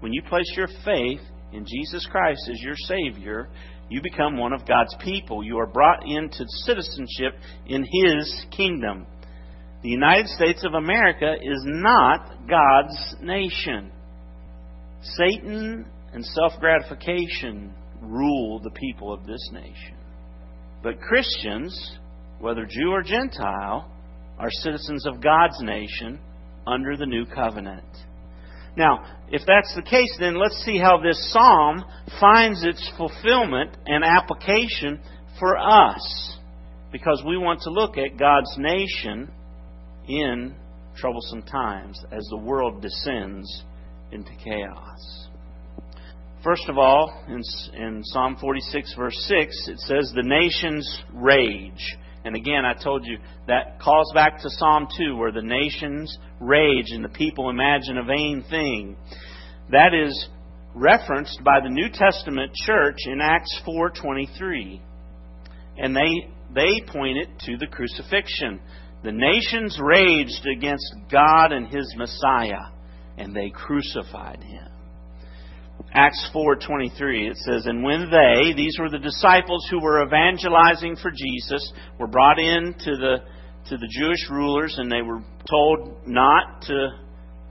When 0.00 0.12
you 0.12 0.22
place 0.22 0.50
your 0.56 0.68
faith 0.84 1.20
in 1.52 1.64
Jesus 1.66 2.06
Christ 2.10 2.48
as 2.50 2.60
your 2.60 2.76
Savior, 2.76 3.48
you 3.88 4.00
become 4.02 4.36
one 4.36 4.52
of 4.52 4.66
God's 4.66 4.94
people. 5.00 5.44
You 5.44 5.58
are 5.58 5.66
brought 5.66 6.06
into 6.06 6.44
citizenship 6.64 7.34
in 7.66 7.84
His 7.84 8.46
kingdom. 8.56 9.06
The 9.82 9.90
United 9.90 10.26
States 10.28 10.64
of 10.64 10.74
America 10.74 11.34
is 11.40 11.62
not 11.64 12.48
God's 12.48 13.16
nation. 13.22 13.92
Satan 15.02 15.86
and 16.12 16.24
self 16.24 16.52
gratification 16.58 17.72
rule 18.00 18.60
the 18.60 18.70
people 18.70 19.12
of 19.12 19.26
this 19.26 19.50
nation. 19.52 19.96
But 20.82 21.00
Christians 21.00 21.98
whether 22.38 22.66
Jew 22.66 22.90
or 22.90 23.02
Gentile, 23.02 23.90
are 24.38 24.50
citizens 24.50 25.06
of 25.06 25.22
God's 25.22 25.60
nation 25.62 26.20
under 26.66 26.96
the 26.96 27.06
new 27.06 27.24
covenant. 27.24 27.86
Now, 28.76 29.04
if 29.30 29.42
that's 29.46 29.74
the 29.74 29.82
case, 29.82 30.14
then 30.20 30.38
let's 30.38 30.62
see 30.64 30.78
how 30.78 31.00
this 31.00 31.32
psalm 31.32 31.84
finds 32.20 32.64
its 32.64 32.90
fulfillment 32.96 33.76
and 33.86 34.04
application 34.04 35.00
for 35.38 35.56
us. 35.56 36.38
Because 36.92 37.22
we 37.26 37.36
want 37.36 37.60
to 37.62 37.70
look 37.70 37.96
at 37.98 38.18
God's 38.18 38.54
nation 38.58 39.30
in 40.08 40.54
troublesome 40.96 41.42
times 41.42 42.02
as 42.12 42.26
the 42.30 42.36
world 42.36 42.80
descends 42.80 43.64
into 44.12 44.30
chaos. 44.42 45.28
First 46.44 46.68
of 46.68 46.78
all, 46.78 47.24
in, 47.28 47.42
in 47.74 48.04
Psalm 48.04 48.36
46, 48.40 48.94
verse 48.94 49.16
6, 49.26 49.68
it 49.68 49.80
says, 49.80 50.12
The 50.14 50.22
nations 50.22 51.02
rage. 51.12 51.96
And 52.26 52.34
again, 52.34 52.64
I 52.64 52.74
told 52.74 53.06
you 53.06 53.18
that 53.46 53.78
calls 53.80 54.10
back 54.12 54.38
to 54.40 54.50
Psalm 54.50 54.88
2, 54.98 55.16
where 55.16 55.30
the 55.30 55.42
nations 55.42 56.18
rage 56.40 56.90
and 56.90 57.04
the 57.04 57.08
people 57.08 57.50
imagine 57.50 57.98
a 57.98 58.04
vain 58.04 58.44
thing. 58.50 58.96
That 59.70 59.94
is 59.94 60.28
referenced 60.74 61.44
by 61.44 61.60
the 61.62 61.70
New 61.70 61.88
Testament 61.88 62.52
church 62.66 62.98
in 63.06 63.20
Acts 63.20 63.60
4:23. 63.64 64.80
And 65.78 65.94
they 65.94 66.28
they 66.52 66.80
point 66.88 67.16
it 67.16 67.28
to 67.46 67.56
the 67.58 67.68
crucifixion. 67.68 68.60
The 69.04 69.12
nations 69.12 69.78
raged 69.80 70.46
against 70.46 70.96
God 71.08 71.52
and 71.52 71.68
his 71.68 71.94
Messiah, 71.96 72.72
and 73.16 73.36
they 73.36 73.50
crucified 73.50 74.42
him. 74.42 74.68
Acts 75.92 76.28
4:23 76.34 77.30
it 77.30 77.36
says 77.38 77.66
and 77.66 77.82
when 77.82 78.10
they 78.10 78.52
these 78.54 78.76
were 78.78 78.90
the 78.90 78.98
disciples 78.98 79.66
who 79.70 79.80
were 79.80 80.04
evangelizing 80.04 80.96
for 80.96 81.10
Jesus 81.10 81.72
were 81.98 82.06
brought 82.06 82.38
in 82.38 82.74
to 82.74 82.96
the 82.96 83.16
to 83.68 83.76
the 83.76 83.88
Jewish 83.88 84.28
rulers 84.30 84.76
and 84.78 84.90
they 84.90 85.02
were 85.02 85.22
told 85.48 86.06
not 86.06 86.62
to 86.62 86.88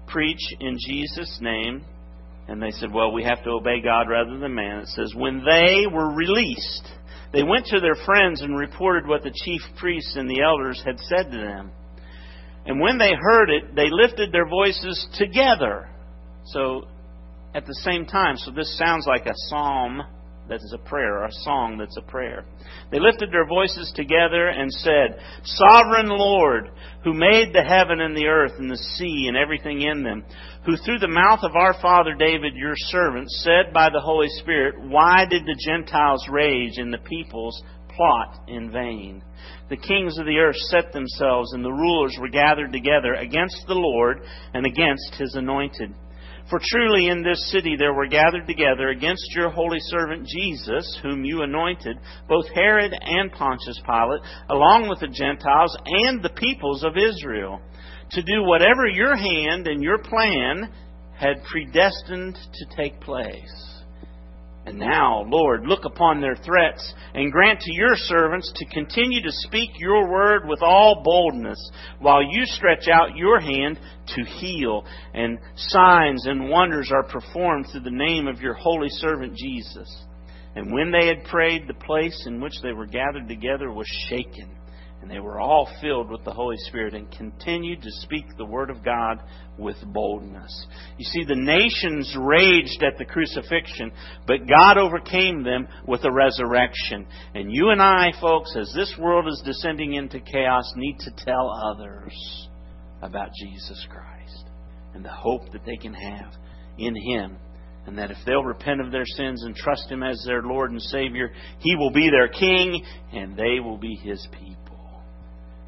preach 0.08 0.42
in 0.60 0.78
Jesus 0.80 1.40
name. 1.42 1.84
And 2.48 2.62
they 2.62 2.72
said 2.72 2.94
well 2.94 3.12
we 3.12 3.24
have 3.24 3.44
to 3.46 3.52
obey 3.52 3.82
God 3.82 4.10
rather 4.10 4.38
than 4.38 4.54
man. 4.54 4.80
It 4.80 4.90
says 4.90 5.14
when 5.16 5.44
they 5.44 5.88
were 5.92 6.14
released 6.14 6.88
they 7.34 7.44
went 7.44 7.66
to 7.68 7.80
their 7.80 7.96
friends 8.06 8.42
and 8.42 8.58
reported 8.58 9.08
what 9.08 9.24
the 9.24 9.34
chief 9.44 9.62
priests 9.78 10.16
and 10.16 10.30
the 10.30 10.42
elders 10.42 10.82
had 10.86 11.00
said 11.00 11.32
to 11.32 11.38
them. 11.38 11.72
And 12.66 12.80
when 12.80 12.98
they 12.98 13.14
heard 13.20 13.50
it 13.50 13.76
they 13.76 13.90
lifted 13.90 14.32
their 14.32 14.48
voices 14.48 15.08
together. 15.18 15.90
So 16.48 16.84
at 17.56 17.66
the 17.66 17.74
same 17.84 18.06
time. 18.06 18.36
So 18.38 18.52
this 18.52 18.78
sounds 18.78 19.08
like 19.08 19.26
a 19.26 19.34
psalm 19.48 20.02
that 20.48 20.62
is 20.62 20.76
a 20.76 20.88
prayer, 20.88 21.18
or 21.18 21.26
a 21.26 21.32
song 21.32 21.78
that's 21.80 21.98
a 21.98 22.12
prayer. 22.12 22.46
They 22.92 23.00
lifted 23.00 23.32
their 23.32 23.48
voices 23.48 23.92
together 23.96 24.50
and 24.50 24.72
said, 24.72 25.18
Sovereign 25.44 26.10
Lord, 26.10 26.70
who 27.04 27.14
made 27.14 27.50
the 27.52 27.64
heaven 27.64 28.00
and 28.00 28.16
the 28.16 28.28
earth 28.28 28.54
and 28.60 28.70
the 28.70 28.78
sea 28.78 29.26
and 29.28 29.36
everything 29.36 29.82
in 29.82 30.04
them, 30.04 30.24
who 30.64 30.78
through 30.78 31.00
the 31.00 31.08
mouth 31.08 31.40
of 31.42 31.56
our 31.56 31.74
father 31.82 32.14
David, 32.14 32.54
your 32.54 32.76
servant, 32.76 33.28
said 33.42 33.74
by 33.74 33.90
the 33.90 34.02
Holy 34.02 34.30
Spirit, 34.38 34.76
Why 34.80 35.26
did 35.28 35.46
the 35.46 35.60
Gentiles 35.66 36.28
rage 36.30 36.78
and 36.78 36.94
the 36.94 37.00
peoples 37.00 37.64
plot 37.96 38.44
in 38.48 38.72
vain. 38.72 39.24
The 39.70 39.78
kings 39.78 40.18
of 40.18 40.26
the 40.26 40.38
earth 40.38 40.56
set 40.70 40.92
themselves, 40.92 41.54
and 41.54 41.64
the 41.64 41.72
rulers 41.72 42.16
were 42.20 42.30
gathered 42.30 42.72
together 42.72 43.14
against 43.14 43.66
the 43.68 43.74
Lord 43.74 44.22
and 44.54 44.66
against 44.66 45.16
his 45.18 45.36
anointed. 45.36 45.94
For 46.50 46.60
truly 46.62 47.08
in 47.08 47.24
this 47.24 47.52
city 47.52 47.76
there 47.78 47.94
were 47.94 48.08
gathered 48.08 48.46
together 48.46 48.90
against 48.90 49.34
your 49.36 49.50
holy 49.50 49.80
servant 49.80 50.28
Jesus, 50.28 51.00
whom 51.02 51.26
you 51.26 51.42
anointed, 51.42 51.98
both 52.30 52.46
Herod 52.54 52.94
and 53.02 53.32
Pontius 53.32 53.82
Pilate, 53.84 54.22
along 54.50 54.88
with 54.88 55.00
the 55.00 55.08
Gentiles 55.08 55.76
and 55.86 56.22
the 56.22 56.30
peoples 56.30 56.84
of 56.84 56.98
Israel, 56.98 57.62
to 58.12 58.22
do 58.22 58.44
whatever 58.44 58.86
your 58.88 59.16
hand 59.16 59.68
and 59.68 59.82
your 59.82 59.98
plan 59.98 60.72
had 61.18 61.44
predestined 61.46 62.36
to 62.36 62.76
take 62.78 63.02
place. 63.02 63.75
And 64.66 64.80
now, 64.80 65.24
Lord, 65.28 65.68
look 65.68 65.86
upon 65.86 66.22
their 66.22 66.36
threats 66.36 66.94
and 67.14 67.32
grant 67.32 67.60
to 67.60 67.74
your 67.74 67.96
servants 67.96 68.52
to 68.56 68.66
continue 68.66 69.22
to 69.22 69.32
speak 69.32 69.70
your 69.78 70.10
word 70.10 70.48
with 70.48 70.64
all 70.64 71.04
boldness 71.04 71.60
while 72.00 72.24
you 72.24 72.46
stretch 72.46 72.88
out 72.88 73.16
your 73.16 73.40
hand 73.40 73.80
to 74.16 74.24
heal. 74.24 74.84
And 75.14 75.38
signs 75.56 76.26
and 76.26 76.50
wonders 76.50 76.92
are 76.92 77.04
performed 77.04 77.68
through 77.72 77.82
the 77.82 77.92
name 77.92 78.28
of 78.28 78.42
your 78.42 78.56
holy 78.56 78.90
servant 78.90 79.36
Jesus. 79.38 80.04
And 80.56 80.74
when 80.74 80.92
they 80.92 81.08
had 81.08 81.26
prayed, 81.26 81.68
the 81.68 81.86
place 81.86 82.24
in 82.26 82.42
which 82.42 82.60
they 82.64 82.74
were 82.74 82.88
gathered 82.88 83.28
together 83.28 83.72
was 83.72 83.88
shaken 84.10 84.50
and 85.06 85.14
they 85.14 85.20
were 85.20 85.40
all 85.40 85.70
filled 85.82 86.10
with 86.10 86.24
the 86.24 86.34
Holy 86.34 86.58
Spirit 86.58 86.96
and 86.96 87.12
continued 87.12 87.80
to 87.84 87.92
speak 88.02 88.26
the 88.38 88.46
Word 88.46 88.72
of 88.72 88.84
God 88.84 89.22
with 89.56 89.76
boldness. 89.86 90.66
You 90.98 91.06
see, 91.06 91.24
the 91.24 91.36
nations 91.36 92.16
raged 92.20 92.82
at 92.82 92.98
the 92.98 93.06
crucifixion, 93.06 93.92
but 94.26 94.48
God 94.48 94.80
overcame 94.80 95.44
them 95.44 95.68
with 95.88 96.04
a 96.06 96.12
resurrection. 96.12 97.06
And 97.36 97.54
you 97.54 97.70
and 97.70 97.84
I, 97.84 98.14
folks, 98.20 98.56
as 98.60 98.74
this 98.76 98.96
world 98.98 99.28
is 99.28 99.44
descending 99.46 99.94
into 99.94 100.20
chaos, 100.20 100.74
need 100.76 100.98
to 101.02 101.12
tell 101.24 101.52
others 101.52 102.48
about 103.04 103.30
Jesus 103.40 103.86
Christ 103.88 104.46
and 104.96 105.06
the 105.06 105.14
hope 105.14 105.52
that 105.52 105.68
they 105.68 105.78
can 105.78 105.94
have 105.94 106.34
in 106.80 106.96
Him 106.96 107.38
and 107.86 107.96
that 108.00 108.10
if 108.10 108.18
they'll 108.26 108.44
repent 108.44 108.82
of 108.82 108.92
their 108.92 109.06
sins 109.06 109.44
and 109.44 109.56
trust 109.56 109.88
Him 109.88 110.02
as 110.02 110.20
their 110.26 110.42
Lord 110.42 110.72
and 110.72 110.82
Savior, 110.82 111.32
He 111.60 111.76
will 111.76 111.92
be 111.92 112.10
their 112.10 112.28
King 112.28 112.84
and 113.14 113.38
they 113.38 113.60
will 113.60 113.78
be 113.78 113.94
His 113.94 114.28
people. 114.32 114.65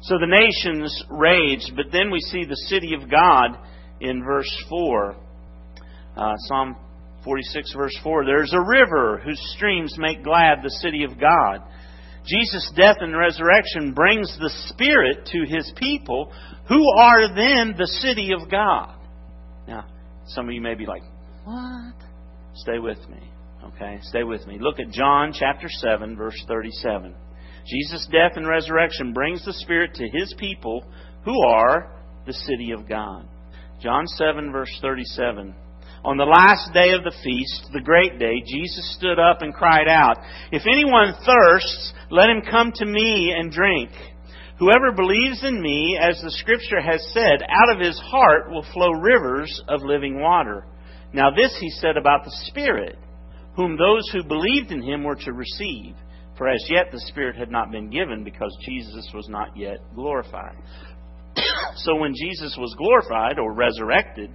So 0.00 0.16
the 0.18 0.26
nations 0.26 1.04
raged, 1.10 1.72
but 1.74 1.86
then 1.92 2.10
we 2.10 2.20
see 2.20 2.44
the 2.44 2.56
city 2.68 2.94
of 2.94 3.10
God 3.10 3.58
in 4.00 4.22
verse 4.24 4.50
4. 4.68 5.16
Uh, 6.16 6.34
Psalm 6.46 6.76
46, 7.24 7.74
verse 7.74 7.98
4. 8.02 8.24
There's 8.24 8.52
a 8.52 8.60
river 8.60 9.20
whose 9.24 9.40
streams 9.56 9.96
make 9.98 10.22
glad 10.22 10.62
the 10.62 10.70
city 10.70 11.04
of 11.04 11.18
God. 11.20 11.62
Jesus' 12.26 12.70
death 12.76 12.96
and 13.00 13.16
resurrection 13.16 13.92
brings 13.94 14.36
the 14.38 14.50
Spirit 14.68 15.26
to 15.26 15.44
His 15.46 15.72
people, 15.76 16.32
who 16.68 16.84
are 16.96 17.34
then 17.34 17.74
the 17.76 17.86
city 17.86 18.30
of 18.38 18.50
God. 18.50 18.94
Now, 19.66 19.86
some 20.26 20.46
of 20.46 20.54
you 20.54 20.60
may 20.60 20.74
be 20.74 20.86
like, 20.86 21.02
what? 21.44 21.94
Stay 22.54 22.78
with 22.78 22.98
me. 23.08 23.30
Okay? 23.64 23.98
Stay 24.02 24.24
with 24.24 24.46
me. 24.46 24.58
Look 24.60 24.78
at 24.78 24.90
John 24.90 25.32
chapter 25.32 25.68
7, 25.68 26.16
verse 26.16 26.40
37. 26.46 27.14
Jesus' 27.66 28.06
death 28.10 28.36
and 28.36 28.46
resurrection 28.46 29.12
brings 29.12 29.44
the 29.44 29.52
Spirit 29.52 29.94
to 29.94 30.08
His 30.08 30.34
people 30.38 30.84
who 31.24 31.42
are 31.46 31.92
the 32.26 32.32
city 32.32 32.72
of 32.72 32.88
God. 32.88 33.26
John 33.80 34.06
7, 34.06 34.52
verse 34.52 34.76
37. 34.80 35.54
On 36.04 36.16
the 36.16 36.24
last 36.24 36.72
day 36.72 36.92
of 36.92 37.02
the 37.02 37.16
feast, 37.24 37.70
the 37.72 37.80
great 37.80 38.18
day, 38.18 38.40
Jesus 38.46 38.96
stood 38.96 39.18
up 39.18 39.42
and 39.42 39.52
cried 39.52 39.88
out, 39.88 40.16
If 40.52 40.62
anyone 40.66 41.14
thirsts, 41.26 41.92
let 42.10 42.30
him 42.30 42.42
come 42.48 42.72
to 42.72 42.86
me 42.86 43.34
and 43.36 43.50
drink. 43.50 43.90
Whoever 44.58 44.92
believes 44.92 45.44
in 45.44 45.60
me, 45.60 45.98
as 46.00 46.20
the 46.20 46.30
Scripture 46.30 46.80
has 46.80 47.04
said, 47.12 47.42
out 47.42 47.74
of 47.74 47.80
his 47.80 47.98
heart 47.98 48.50
will 48.50 48.64
flow 48.72 48.90
rivers 48.90 49.62
of 49.68 49.82
living 49.82 50.20
water. 50.20 50.64
Now, 51.12 51.30
this 51.34 51.56
he 51.60 51.70
said 51.70 51.96
about 51.96 52.24
the 52.24 52.36
Spirit, 52.46 52.96
whom 53.54 53.76
those 53.76 54.08
who 54.12 54.22
believed 54.22 54.70
in 54.70 54.82
him 54.82 55.04
were 55.04 55.16
to 55.16 55.32
receive. 55.32 55.94
For 56.38 56.48
as 56.48 56.64
yet 56.70 56.92
the 56.92 57.00
Spirit 57.00 57.36
had 57.36 57.50
not 57.50 57.72
been 57.72 57.90
given 57.90 58.22
because 58.22 58.56
Jesus 58.64 59.10
was 59.12 59.28
not 59.28 59.56
yet 59.56 59.78
glorified. 59.94 60.56
so 61.76 61.96
when 61.96 62.14
Jesus 62.14 62.56
was 62.56 62.74
glorified 62.78 63.40
or 63.40 63.52
resurrected, 63.52 64.30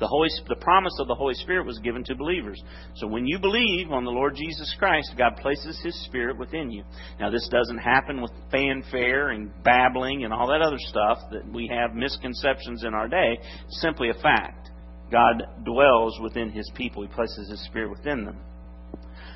the, 0.00 0.06
Holy, 0.06 0.28
the 0.46 0.56
promise 0.56 0.92
of 1.00 1.08
the 1.08 1.14
Holy 1.14 1.34
Spirit 1.34 1.66
was 1.66 1.78
given 1.80 2.04
to 2.04 2.14
believers. 2.14 2.62
So 2.96 3.06
when 3.06 3.26
you 3.26 3.38
believe 3.38 3.90
on 3.90 4.04
the 4.04 4.10
Lord 4.10 4.36
Jesus 4.36 4.72
Christ, 4.78 5.14
God 5.16 5.36
places 5.38 5.80
His 5.82 6.04
Spirit 6.04 6.38
within 6.38 6.70
you. 6.70 6.84
Now, 7.18 7.30
this 7.30 7.48
doesn't 7.50 7.78
happen 7.78 8.20
with 8.20 8.30
fanfare 8.52 9.30
and 9.30 9.50
babbling 9.64 10.24
and 10.24 10.32
all 10.32 10.46
that 10.48 10.62
other 10.62 10.78
stuff 10.78 11.18
that 11.32 11.50
we 11.52 11.68
have 11.72 11.96
misconceptions 11.96 12.84
in 12.84 12.94
our 12.94 13.08
day. 13.08 13.38
It's 13.66 13.80
simply 13.80 14.10
a 14.10 14.22
fact. 14.22 14.70
God 15.10 15.42
dwells 15.64 16.20
within 16.22 16.50
His 16.50 16.70
people, 16.74 17.02
He 17.02 17.08
places 17.08 17.48
His 17.50 17.64
Spirit 17.64 17.90
within 17.90 18.24
them. 18.24 18.38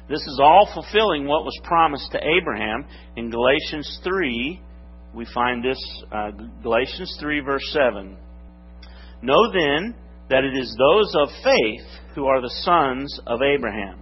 This 0.08 0.20
is 0.20 0.40
all 0.42 0.68
fulfilling 0.74 1.26
what 1.26 1.44
was 1.44 1.58
promised 1.62 2.10
to 2.12 2.18
Abraham. 2.18 2.86
In 3.16 3.30
Galatians 3.30 4.00
3, 4.04 4.60
we 5.14 5.26
find 5.32 5.64
this, 5.64 5.78
uh, 6.10 6.30
Galatians 6.62 7.16
3, 7.20 7.40
verse 7.40 7.72
7. 7.72 8.16
Know 9.22 9.52
then 9.52 9.94
that 10.28 10.44
it 10.44 10.56
is 10.56 10.76
those 10.76 11.14
of 11.14 11.28
faith 11.44 11.86
who 12.14 12.26
are 12.26 12.40
the 12.40 12.54
sons 12.64 13.20
of 13.26 13.40
Abraham. 13.42 14.00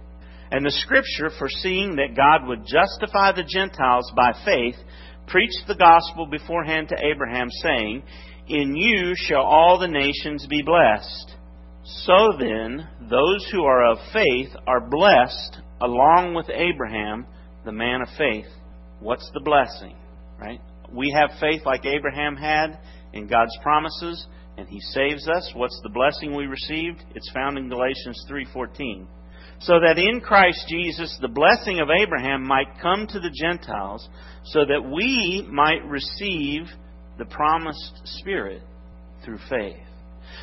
And 0.51 0.65
the 0.65 0.71
Scripture, 0.71 1.29
foreseeing 1.37 1.95
that 1.95 2.15
God 2.15 2.47
would 2.47 2.65
justify 2.65 3.31
the 3.31 3.47
Gentiles 3.47 4.11
by 4.15 4.33
faith, 4.43 4.75
preached 5.27 5.63
the 5.67 5.75
gospel 5.75 6.25
beforehand 6.25 6.89
to 6.89 7.05
Abraham, 7.05 7.49
saying, 7.61 8.03
In 8.47 8.75
you 8.75 9.13
shall 9.15 9.43
all 9.43 9.79
the 9.79 9.87
nations 9.87 10.45
be 10.47 10.61
blessed. 10.61 11.35
So 11.83 12.33
then, 12.37 12.87
those 13.09 13.49
who 13.51 13.63
are 13.63 13.91
of 13.91 13.97
faith 14.11 14.49
are 14.67 14.89
blessed 14.89 15.60
along 15.81 16.35
with 16.35 16.49
Abraham, 16.49 17.25
the 17.65 17.71
man 17.71 18.01
of 18.01 18.07
faith. 18.17 18.47
What's 18.99 19.29
the 19.33 19.41
blessing? 19.41 19.95
Right? 20.39 20.61
We 20.91 21.11
have 21.11 21.39
faith 21.39 21.61
like 21.65 21.85
Abraham 21.85 22.35
had 22.35 22.79
in 23.13 23.27
God's 23.27 23.57
promises 23.61 24.25
and 24.57 24.67
he 24.67 24.79
saves 24.79 25.27
us. 25.27 25.51
What's 25.55 25.79
the 25.83 25.89
blessing 25.89 26.35
we 26.35 26.45
received? 26.45 27.03
It's 27.15 27.31
found 27.31 27.57
in 27.57 27.69
Galatians 27.69 28.25
3:14. 28.29 29.07
So 29.59 29.79
that 29.79 29.97
in 29.97 30.21
Christ 30.21 30.65
Jesus 30.67 31.17
the 31.21 31.27
blessing 31.27 31.79
of 31.79 31.89
Abraham 31.89 32.45
might 32.45 32.79
come 32.81 33.07
to 33.07 33.19
the 33.19 33.29
Gentiles 33.29 34.07
so 34.45 34.65
that 34.65 34.83
we 34.83 35.47
might 35.49 35.83
receive 35.85 36.67
the 37.17 37.25
promised 37.25 38.01
spirit 38.05 38.61
through 39.23 39.39
faith. 39.49 39.77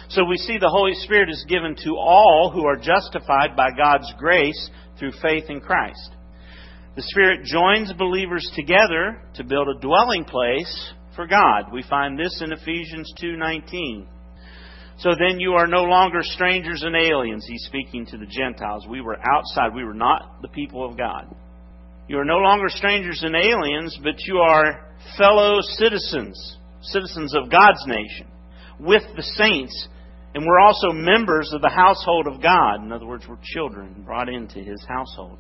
So 0.09 0.25
we 0.25 0.37
see 0.37 0.59
the 0.59 0.69
Holy 0.69 0.95
Spirit 0.95 1.29
is 1.31 1.45
given 1.49 1.75
to 1.85 1.97
all 1.97 2.51
who 2.53 2.67
are 2.67 2.77
justified 2.77 3.57
by 3.57 3.71
God's 3.77 4.13
grace 4.19 4.71
through 4.99 5.13
faith 5.23 5.45
in 5.49 5.61
Christ. 5.61 6.11
The 6.97 7.03
Spirit 7.03 7.45
joins 7.45 7.93
believers 7.93 8.51
together 8.57 9.23
to 9.35 9.45
build 9.45 9.69
a 9.69 9.81
dwelling 9.81 10.25
place 10.25 10.93
for 11.15 11.27
God. 11.27 11.73
We 11.73 11.83
find 11.83 12.19
this 12.19 12.41
in 12.43 12.53
Ephesians 12.53 13.13
2:19. 13.21 14.09
So 14.99 15.11
then 15.15 15.39
you 15.39 15.55
are 15.55 15.69
no 15.69 15.85
longer 15.85 16.23
strangers 16.23 16.83
and 16.83 16.97
aliens. 16.97 17.47
He's 17.47 17.65
speaking 17.67 18.05
to 18.07 18.19
the 18.19 18.27
Gentiles. 18.27 18.87
We 18.89 19.01
were 19.01 19.17
outside. 19.33 19.75
We 19.75 19.85
were 19.85 19.95
not 19.95 20.43
the 20.43 20.49
people 20.49 20.85
of 20.85 20.97
God. 20.97 21.33
You 22.09 22.19
are 22.19 22.25
no 22.25 22.39
longer 22.39 22.69
strangers 22.69 23.23
and 23.23 23.37
aliens, 23.37 23.97
but 24.03 24.17
you 24.27 24.39
are 24.39 24.89
fellow 25.17 25.61
citizens, 25.61 26.57
citizens 26.81 27.35
of 27.35 27.51
God's 27.51 27.87
nation, 27.87 28.27
with 28.81 29.05
the 29.15 29.23
saints 29.23 29.89
and 30.35 30.45
we're 30.47 30.61
also 30.61 30.93
members 30.93 31.51
of 31.53 31.63
the 31.63 31.69
household 31.69 32.27
of 32.27 32.43
God. 32.43 32.83
In 32.85 32.93
other 32.93 33.07
words, 33.07 33.25
we're 33.29 33.39
children 33.43 34.03
brought 34.05 34.29
into 34.29 34.59
his 34.61 34.85
household. 34.87 35.39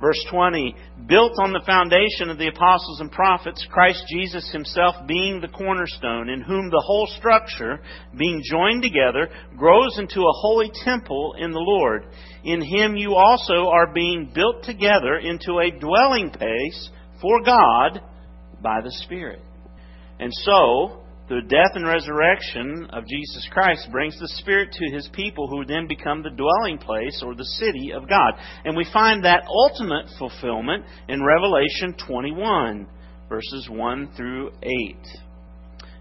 Verse 0.00 0.24
20, 0.30 0.76
built 1.08 1.32
on 1.42 1.52
the 1.52 1.62
foundation 1.66 2.30
of 2.30 2.38
the 2.38 2.46
apostles 2.46 3.00
and 3.00 3.10
prophets, 3.10 3.66
Christ 3.68 4.04
Jesus 4.08 4.48
himself 4.52 4.94
being 5.08 5.40
the 5.40 5.48
cornerstone, 5.48 6.28
in 6.28 6.40
whom 6.40 6.70
the 6.70 6.82
whole 6.86 7.08
structure, 7.18 7.80
being 8.16 8.40
joined 8.48 8.82
together, 8.82 9.28
grows 9.56 9.98
into 9.98 10.20
a 10.20 10.38
holy 10.40 10.70
temple 10.84 11.34
in 11.40 11.50
the 11.50 11.58
Lord. 11.58 12.04
In 12.44 12.62
him 12.62 12.94
you 12.94 13.14
also 13.14 13.70
are 13.70 13.92
being 13.92 14.30
built 14.32 14.62
together 14.62 15.16
into 15.16 15.58
a 15.58 15.76
dwelling 15.80 16.30
place 16.30 16.90
for 17.20 17.42
God 17.42 18.00
by 18.62 18.80
the 18.80 18.92
Spirit. 19.02 19.40
And 20.20 20.32
so, 20.32 21.02
the 21.28 21.42
death 21.42 21.72
and 21.74 21.86
resurrection 21.86 22.88
of 22.90 23.06
Jesus 23.06 23.46
Christ 23.52 23.88
brings 23.92 24.18
the 24.18 24.28
Spirit 24.28 24.72
to 24.72 24.94
His 24.94 25.08
people 25.12 25.46
who 25.46 25.64
then 25.64 25.86
become 25.86 26.22
the 26.22 26.30
dwelling 26.30 26.78
place 26.78 27.22
or 27.24 27.34
the 27.34 27.44
city 27.44 27.92
of 27.92 28.08
God. 28.08 28.34
And 28.64 28.76
we 28.76 28.86
find 28.92 29.24
that 29.24 29.44
ultimate 29.46 30.06
fulfillment 30.18 30.84
in 31.08 31.22
Revelation 31.22 31.94
21, 32.06 32.86
verses 33.28 33.68
1 33.70 34.12
through 34.16 34.52
8. 34.62 34.96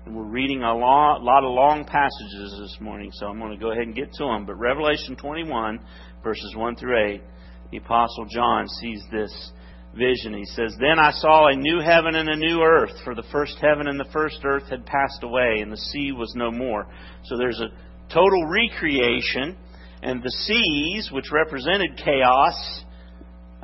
And 0.06 0.16
we're 0.16 0.24
reading 0.24 0.63
a 0.63 0.74
lot, 0.74 1.22
lot 1.22 1.44
of 1.44 1.52
long 1.52 1.84
passages 1.84 2.58
this 2.62 2.78
morning, 2.80 3.12
so 3.12 3.28
I'm 3.28 3.40
going 3.40 3.52
to 3.52 3.58
go 3.58 3.72
ahead 3.72 3.84
and 3.84 3.96
get 3.96 4.13
to 4.13 4.24
them. 4.24 4.46
But 4.46 4.56
Revelation 4.56 5.18
21, 5.18 5.80
verses 6.24 6.56
1 6.56 6.76
through 6.78 7.16
8, 7.16 7.22
the 7.72 7.78
Apostle 7.78 8.26
John 8.30 8.66
sees 8.80 9.04
this 9.12 9.52
vision. 9.97 10.33
He 10.33 10.45
says, 10.45 10.75
Then 10.79 10.99
I 10.99 11.12
saw 11.12 11.47
a 11.47 11.55
new 11.55 11.79
heaven 11.79 12.15
and 12.15 12.29
a 12.29 12.36
new 12.36 12.62
earth, 12.62 12.93
for 13.03 13.15
the 13.15 13.23
first 13.31 13.57
heaven 13.62 13.88
and 13.88 13.99
the 13.99 14.10
first 14.13 14.39
earth 14.45 14.69
had 14.69 14.86
passed 14.86 15.23
away, 15.23 15.60
and 15.62 15.71
the 15.71 15.77
sea 15.77 16.12
was 16.12 16.33
no 16.36 16.51
more. 16.51 16.88
So 17.25 17.38
there's 17.38 17.60
a 17.60 17.69
total 18.13 18.45
recreation, 18.47 19.57
and 20.01 20.21
the 20.23 20.29
seas, 20.29 21.10
which 21.12 21.31
represented 21.31 21.97
chaos 21.97 22.83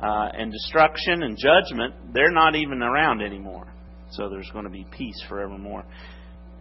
uh, 0.00 0.28
and 0.36 0.52
destruction 0.52 1.22
and 1.22 1.38
judgment, 1.38 1.94
they're 2.12 2.32
not 2.32 2.56
even 2.56 2.82
around 2.82 3.22
anymore. 3.22 3.72
So 4.10 4.28
there's 4.28 4.50
going 4.52 4.64
to 4.64 4.70
be 4.70 4.86
peace 4.90 5.22
forevermore. 5.28 5.84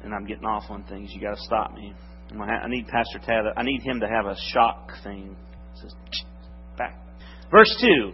And 0.03 0.13
I'm 0.13 0.25
getting 0.25 0.45
off 0.45 0.63
on 0.69 0.83
things. 0.83 1.11
You 1.13 1.21
got 1.21 1.35
to 1.35 1.41
stop 1.41 1.73
me. 1.73 1.93
I 2.39 2.67
need 2.67 2.87
Pastor 2.87 3.19
Tad. 3.19 3.45
I 3.55 3.63
need 3.63 3.81
him 3.81 3.99
to 3.99 4.07
have 4.07 4.25
a 4.25 4.35
shock 4.51 4.91
thing. 5.03 5.35
Back. 6.77 6.97
Verse 7.51 7.75
two. 7.79 8.13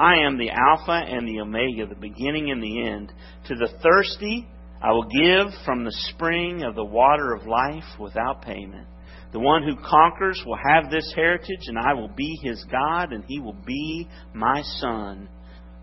I 0.00 0.26
am 0.26 0.38
the 0.38 0.48
Alpha 0.48 0.92
and 0.92 1.28
the 1.28 1.40
Omega, 1.40 1.86
the 1.86 1.94
beginning 1.94 2.50
and 2.50 2.62
the 2.62 2.86
end. 2.88 3.12
To 3.48 3.54
the 3.54 3.68
thirsty, 3.82 4.48
I 4.82 4.92
will 4.92 5.04
give 5.04 5.52
from 5.66 5.84
the 5.84 5.92
spring 6.08 6.62
of 6.62 6.74
the 6.74 6.84
water 6.84 7.34
of 7.34 7.46
life 7.46 7.84
without 7.98 8.40
payment. 8.40 8.86
The 9.32 9.40
one 9.40 9.62
who 9.62 9.76
conquers 9.76 10.42
will 10.46 10.58
have 10.72 10.90
this 10.90 11.12
heritage, 11.14 11.66
and 11.66 11.78
I 11.78 11.92
will 11.92 12.08
be 12.08 12.34
his 12.42 12.64
God, 12.72 13.12
and 13.12 13.24
he 13.28 13.40
will 13.40 13.58
be 13.66 14.08
my 14.32 14.62
son. 14.78 15.28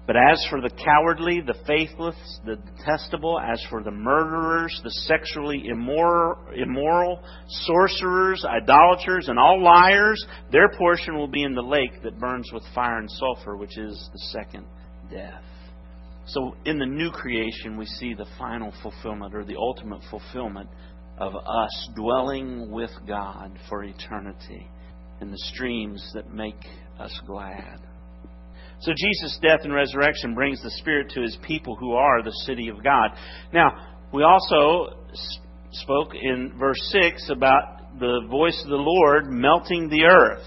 But 0.07 0.15
as 0.15 0.43
for 0.49 0.61
the 0.61 0.69
cowardly, 0.69 1.41
the 1.41 1.57
faithless, 1.67 2.15
the 2.45 2.55
detestable, 2.55 3.41
as 3.41 3.61
for 3.69 3.83
the 3.83 3.91
murderers, 3.91 4.79
the 4.81 4.89
sexually 4.89 5.67
immoral, 5.67 6.37
immoral, 6.55 7.21
sorcerers, 7.49 8.45
idolaters, 8.45 9.27
and 9.27 9.37
all 9.37 9.61
liars, 9.61 10.25
their 10.49 10.69
portion 10.77 11.17
will 11.17 11.27
be 11.27 11.43
in 11.43 11.53
the 11.53 11.61
lake 11.61 12.01
that 12.03 12.17
burns 12.19 12.49
with 12.53 12.63
fire 12.73 12.99
and 12.99 13.11
sulfur, 13.11 13.57
which 13.57 13.77
is 13.77 14.09
the 14.13 14.19
second 14.31 14.65
death. 15.11 15.43
So 16.27 16.55
in 16.63 16.79
the 16.79 16.85
new 16.85 17.11
creation, 17.11 17.77
we 17.77 17.85
see 17.85 18.13
the 18.13 18.27
final 18.39 18.73
fulfillment 18.81 19.35
or 19.35 19.43
the 19.43 19.57
ultimate 19.57 20.01
fulfillment 20.09 20.69
of 21.17 21.35
us 21.35 21.89
dwelling 21.97 22.71
with 22.71 22.91
God 23.05 23.59
for 23.67 23.83
eternity 23.83 24.69
in 25.19 25.31
the 25.31 25.37
streams 25.37 26.11
that 26.13 26.33
make 26.33 26.63
us 26.97 27.17
glad. 27.25 27.79
So 28.79 28.91
Jesus' 28.95 29.39
death 29.41 29.61
and 29.63 29.73
resurrection 29.73 30.35
brings 30.35 30.61
the 30.61 30.71
Spirit 30.71 31.09
to 31.11 31.21
his 31.21 31.37
people 31.47 31.75
who 31.75 31.93
are 31.93 32.21
the 32.21 32.31
city 32.45 32.69
of 32.69 32.83
God. 32.83 33.11
Now, 33.51 33.71
we 34.13 34.23
also 34.23 35.03
spoke 35.71 36.13
in 36.13 36.53
verse 36.57 36.79
6 36.91 37.29
about 37.29 37.99
the 37.99 38.21
voice 38.29 38.59
of 38.63 38.69
the 38.69 38.75
Lord 38.75 39.31
melting 39.31 39.89
the 39.89 40.03
earth. 40.03 40.45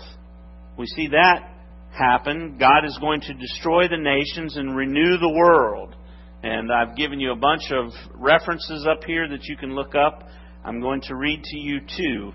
We 0.79 0.87
see 0.87 1.09
that 1.09 1.51
happen. 1.93 2.57
God 2.59 2.85
is 2.85 2.97
going 3.01 3.21
to 3.23 3.35
destroy 3.35 3.89
the 3.89 3.99
nations 3.99 4.57
and 4.57 4.77
renew 4.77 5.19
the 5.19 5.35
world. 5.37 5.97
And 6.43 6.73
I've 6.73 6.97
given 6.97 7.21
you 7.21 7.33
a 7.33 7.37
bunch 7.37 7.71
of 7.71 7.93
references 8.15 8.87
up 8.91 9.05
here 9.05 9.29
that 9.29 9.45
you 9.45 9.57
can 9.57 9.75
look 9.75 9.95
up. 9.95 10.29
I'm 10.65 10.81
going 10.81 11.01
to 11.03 11.17
read 11.17 11.43
to 11.43 11.59
you 11.59 11.81
two. 11.97 12.33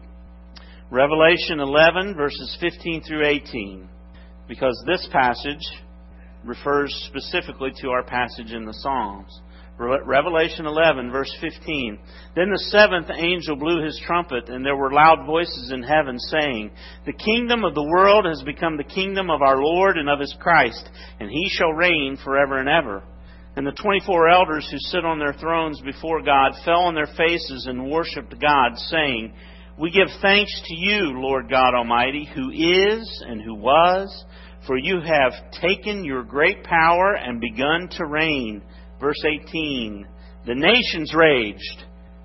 Revelation 0.91 1.60
11, 1.60 2.15
verses 2.15 2.58
15 2.62 3.03
through 3.03 3.25
18. 3.25 3.89
Because 4.47 4.84
this 4.86 5.08
passage 5.12 5.63
refers 6.45 6.93
specifically 7.08 7.71
to 7.81 7.89
our 7.89 8.03
passage 8.03 8.51
in 8.51 8.65
the 8.65 8.73
Psalms. 8.73 9.41
Revelation 9.77 10.65
11, 10.65 11.12
verse 11.12 11.36
15. 11.41 11.99
Then 12.36 12.49
the 12.49 12.69
seventh 12.69 13.10
angel 13.13 13.58
blew 13.58 13.84
his 13.84 14.01
trumpet, 14.05 14.47
and 14.47 14.65
there 14.65 14.77
were 14.77 14.91
loud 14.91 15.25
voices 15.25 15.71
in 15.73 15.84
heaven 15.84 16.17
saying, 16.17 16.71
The 17.05 17.12
kingdom 17.13 17.65
of 17.65 17.75
the 17.75 17.84
world 17.84 18.25
has 18.25 18.41
become 18.43 18.77
the 18.77 18.86
kingdom 18.86 19.29
of 19.29 19.41
our 19.41 19.58
Lord 19.58 19.97
and 19.97 20.10
of 20.10 20.21
his 20.21 20.34
Christ, 20.39 20.89
and 21.19 21.29
he 21.29 21.49
shall 21.49 21.73
reign 21.73 22.17
forever 22.23 22.58
and 22.60 22.69
ever. 22.69 23.03
And 23.58 23.67
the 23.67 23.71
twenty 23.71 24.01
four 24.05 24.29
elders 24.29 24.67
who 24.71 24.77
sit 24.79 25.03
on 25.03 25.19
their 25.19 25.34
thrones 25.34 25.81
before 25.81 26.21
God 26.21 26.53
fell 26.63 26.81
on 26.81 26.95
their 26.95 27.08
faces 27.17 27.65
and 27.69 27.89
worshipped 27.89 28.39
God, 28.39 28.77
saying, 28.77 29.34
We 29.77 29.91
give 29.91 30.08
thanks 30.21 30.62
to 30.67 30.75
you, 30.75 31.19
Lord 31.19 31.49
God 31.49 31.73
Almighty, 31.73 32.29
who 32.34 32.49
is 32.49 33.23
and 33.27 33.41
who 33.41 33.55
was 33.55 34.25
for 34.67 34.78
you 34.78 34.99
have 35.01 35.34
taken 35.62 36.04
your 36.04 36.23
great 36.23 36.63
power 36.63 37.15
and 37.15 37.39
begun 37.39 37.88
to 37.91 38.06
reign. 38.06 38.62
Verse 38.99 39.23
18 39.23 40.08
The 40.45 40.56
nations 40.56 41.13
raged, 41.15 41.84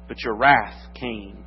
but 0.08 0.22
your 0.22 0.34
wrath 0.34 0.94
came. 0.94 1.44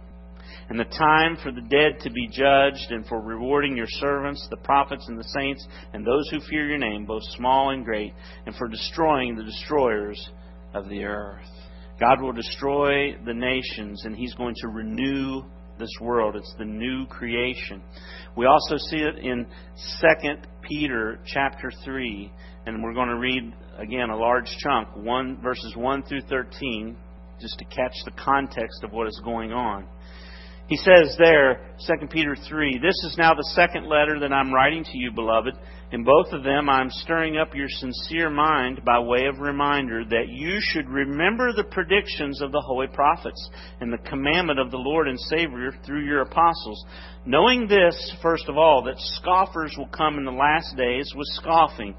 And 0.70 0.80
the 0.80 0.86
time 0.86 1.38
for 1.44 1.52
the 1.52 1.62
dead 1.62 2.00
to 2.02 2.10
be 2.10 2.28
judged, 2.28 2.90
and 2.90 3.06
for 3.06 3.22
rewarding 3.22 3.76
your 3.76 3.88
servants, 3.90 4.48
the 4.50 4.58
prophets 4.58 5.06
and 5.08 5.18
the 5.18 5.24
saints, 5.24 5.68
and 5.94 6.06
those 6.06 6.30
who 6.30 6.40
fear 6.50 6.68
your 6.68 6.78
name, 6.78 7.06
both 7.06 7.24
small 7.36 7.72
and 7.72 7.84
great, 7.84 8.14
and 8.46 8.56
for 8.56 8.68
destroying 8.68 9.36
the 9.36 9.44
destroyers 9.44 10.30
of 10.74 10.88
the 10.90 11.04
earth. 11.04 11.46
God 12.00 12.22
will 12.22 12.32
destroy 12.32 13.18
the 13.26 13.34
nations, 13.34 14.04
and 14.06 14.16
He's 14.16 14.34
going 14.34 14.56
to 14.62 14.70
renew 14.70 15.44
this 15.84 16.00
world. 16.00 16.36
It's 16.36 16.54
the 16.58 16.66
new 16.66 17.06
creation. 17.08 17.82
We 18.38 18.46
also 18.46 18.78
see 18.78 18.98
it 18.98 19.18
in 19.20 19.46
2 20.02 20.08
Peter 20.62 21.20
chapter 21.26 21.70
3, 21.84 22.32
and 22.66 22.82
we're 22.82 22.94
going 22.94 23.10
to 23.10 23.18
read 23.18 23.54
again 23.78 24.10
a 24.10 24.16
large 24.16 24.50
chunk, 24.60 24.96
one 24.96 25.42
verses 25.42 25.76
1 25.76 26.04
through 26.04 26.22
13, 26.30 26.96
just 27.42 27.58
to 27.60 27.66
catch 27.66 27.94
the 28.06 28.12
context 28.12 28.84
of 28.84 28.94
what 28.94 29.08
is 29.08 29.22
going 29.26 29.52
on. 29.52 29.86
He 30.68 30.78
says 30.78 31.18
there, 31.20 31.76
2 31.86 32.08
Peter 32.08 32.38
3, 32.48 32.80
This 32.80 32.96
is 33.04 33.16
now 33.18 33.34
the 33.34 33.52
second 33.54 33.86
letter 33.86 34.22
that 34.22 34.32
I'm 34.32 34.54
writing 34.54 34.86
to 34.86 34.98
you, 34.98 35.12
beloved. 35.12 35.54
In 35.94 36.04
both 36.04 36.34
of 36.34 36.44
them, 36.44 36.72
I'm 36.72 36.90
stirring 36.90 37.38
up 37.38 37.54
your 37.54 37.70
sincere 37.70 38.32
mind 38.32 38.84
by 38.84 38.98
way 38.98 39.28
of 39.28 39.40
reminder 39.40 40.04
that 40.04 40.28
you 40.28 40.58
should 40.60 40.90
remember 40.90 41.54
the 41.54 41.66
predictions 41.66 42.42
of 42.42 42.52
the 42.52 42.64
holy 42.66 42.88
prophets 42.88 43.48
and 43.80 43.94
the 43.94 44.10
commandment 44.10 44.60
of 44.60 44.72
the 44.72 44.78
Lord 44.78 45.08
and 45.08 45.20
Savior 45.20 45.72
through 45.86 46.04
your 46.04 46.22
apostles. 46.22 46.84
Knowing 47.28 47.68
this, 47.68 47.96
first 48.24 48.46
of 48.50 48.58
all, 48.58 48.82
that 48.86 48.96
scoffers 48.98 49.76
will 49.78 49.90
come 49.90 50.18
in 50.18 50.26
the 50.26 50.32
last 50.32 50.76
days 50.76 51.14
with 51.16 51.28
scoffing, 51.34 51.94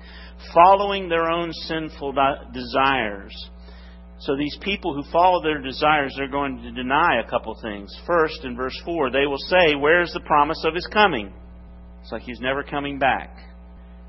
following 0.52 1.08
their 1.08 1.30
own 1.30 1.52
sinful 1.52 2.16
desires. 2.52 3.48
So 4.18 4.36
these 4.36 4.58
people 4.60 4.92
who 4.92 5.08
follow 5.12 5.40
their 5.40 5.62
desires, 5.62 6.12
they're 6.16 6.26
going 6.26 6.60
to 6.62 6.72
deny 6.72 7.20
a 7.20 7.30
couple 7.30 7.56
things. 7.62 7.96
First, 8.08 8.44
in 8.44 8.56
verse 8.56 8.76
4, 8.84 9.12
they 9.12 9.26
will 9.26 9.38
say, 9.38 9.76
Where 9.76 10.02
is 10.02 10.12
the 10.12 10.26
promise 10.26 10.64
of 10.64 10.74
his 10.74 10.88
coming? 10.88 11.32
It's 12.02 12.10
like 12.10 12.22
he's 12.22 12.40
never 12.40 12.64
coming 12.64 12.98
back. 12.98 13.53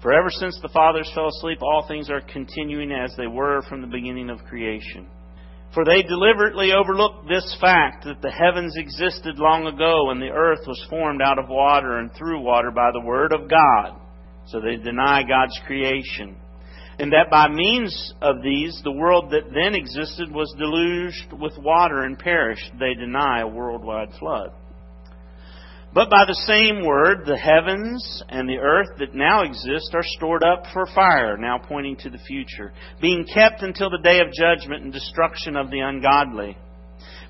For 0.05 0.13
ever 0.13 0.29
since 0.29 0.59
the 0.61 0.69
fathers 0.69 1.11
fell 1.15 1.29
asleep, 1.29 1.63
all 1.63 1.83
things 1.87 2.11
are 2.11 2.21
continuing 2.21 2.91
as 2.91 3.15
they 3.17 3.25
were 3.25 3.63
from 3.63 3.81
the 3.81 3.87
beginning 3.87 4.29
of 4.29 4.45
creation. 4.45 5.07
For 5.73 5.83
they 5.83 6.03
deliberately 6.03 6.73
overlooked 6.73 7.27
this 7.27 7.57
fact 7.59 8.05
that 8.05 8.21
the 8.21 8.29
heavens 8.29 8.75
existed 8.77 9.39
long 9.39 9.65
ago 9.65 10.11
and 10.11 10.21
the 10.21 10.29
earth 10.29 10.59
was 10.67 10.85
formed 10.91 11.23
out 11.23 11.39
of 11.39 11.49
water 11.49 11.97
and 11.97 12.13
through 12.13 12.39
water 12.41 12.69
by 12.69 12.91
the 12.93 13.03
word 13.03 13.33
of 13.33 13.49
God. 13.49 13.99
So 14.45 14.61
they 14.61 14.75
deny 14.75 15.23
God's 15.23 15.59
creation. 15.65 16.35
And 16.99 17.11
that 17.11 17.31
by 17.31 17.47
means 17.47 18.13
of 18.21 18.43
these, 18.43 18.79
the 18.83 18.91
world 18.91 19.31
that 19.31 19.51
then 19.55 19.73
existed 19.73 20.31
was 20.31 20.53
deluged 20.59 21.33
with 21.33 21.57
water 21.57 22.03
and 22.03 22.19
perished. 22.19 22.73
They 22.79 22.93
deny 22.93 23.39
a 23.41 23.47
worldwide 23.47 24.13
flood. 24.19 24.51
But 25.95 26.09
by 26.09 26.25
the 26.27 26.35
same 26.45 26.85
word, 26.85 27.25
the 27.25 27.37
heavens 27.37 28.21
and 28.27 28.49
the 28.49 28.57
earth 28.57 28.97
that 28.99 29.15
now 29.15 29.43
exist 29.43 29.95
are 29.95 30.03
stored 30.03 30.43
up 30.43 30.65
for 30.73 30.85
fire, 30.87 31.37
now 31.37 31.57
pointing 31.57 31.95
to 31.99 32.09
the 32.09 32.17
future, 32.17 32.73
being 32.99 33.25
kept 33.33 33.61
until 33.61 33.89
the 33.89 34.03
day 34.03 34.19
of 34.19 34.27
judgment 34.33 34.83
and 34.83 34.91
destruction 34.91 35.55
of 35.55 35.71
the 35.71 35.79
ungodly. 35.79 36.57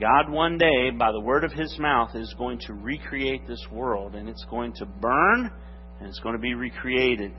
God 0.00 0.28
one 0.28 0.58
day, 0.58 0.90
by 0.90 1.12
the 1.12 1.20
word 1.20 1.44
of 1.44 1.52
his 1.52 1.78
mouth, 1.78 2.16
is 2.16 2.34
going 2.36 2.58
to 2.66 2.74
recreate 2.74 3.46
this 3.46 3.64
world, 3.70 4.16
and 4.16 4.28
it's 4.28 4.44
going 4.50 4.72
to 4.74 4.86
burn, 4.86 5.50
and 6.00 6.08
it's 6.08 6.18
going 6.18 6.34
to 6.34 6.40
be 6.40 6.54
recreated. 6.54 7.32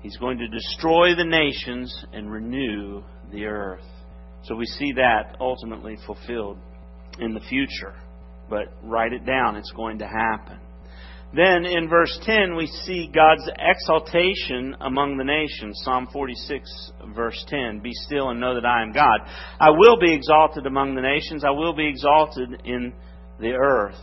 He's 0.00 0.16
going 0.18 0.38
to 0.38 0.46
destroy 0.46 1.16
the 1.16 1.24
nations 1.24 2.04
and 2.12 2.30
renew 2.30 3.02
the 3.32 3.46
earth. 3.46 3.84
So 4.44 4.54
we 4.54 4.66
see 4.66 4.92
that 4.92 5.36
ultimately 5.40 5.96
fulfilled 6.06 6.58
in 7.18 7.34
the 7.34 7.40
future. 7.40 7.94
But 8.48 8.72
write 8.84 9.12
it 9.12 9.26
down, 9.26 9.56
it's 9.56 9.72
going 9.72 9.98
to 9.98 10.06
happen. 10.06 10.60
Then 11.34 11.66
in 11.66 11.88
verse 11.88 12.18
10, 12.22 12.56
we 12.56 12.66
see 12.66 13.10
God's 13.12 13.48
exaltation 13.58 14.76
among 14.80 15.16
the 15.16 15.24
nations. 15.24 15.80
Psalm 15.84 16.08
46, 16.12 16.92
verse 17.14 17.44
10 17.48 17.80
Be 17.80 17.90
still 17.92 18.30
and 18.30 18.40
know 18.40 18.54
that 18.54 18.64
I 18.64 18.82
am 18.82 18.92
God. 18.92 19.20
I 19.60 19.70
will 19.70 19.98
be 19.98 20.14
exalted 20.14 20.66
among 20.66 20.94
the 20.94 21.02
nations, 21.02 21.44
I 21.44 21.50
will 21.50 21.74
be 21.74 21.88
exalted 21.88 22.62
in 22.64 22.92
the 23.40 23.52
earth. 23.52 24.00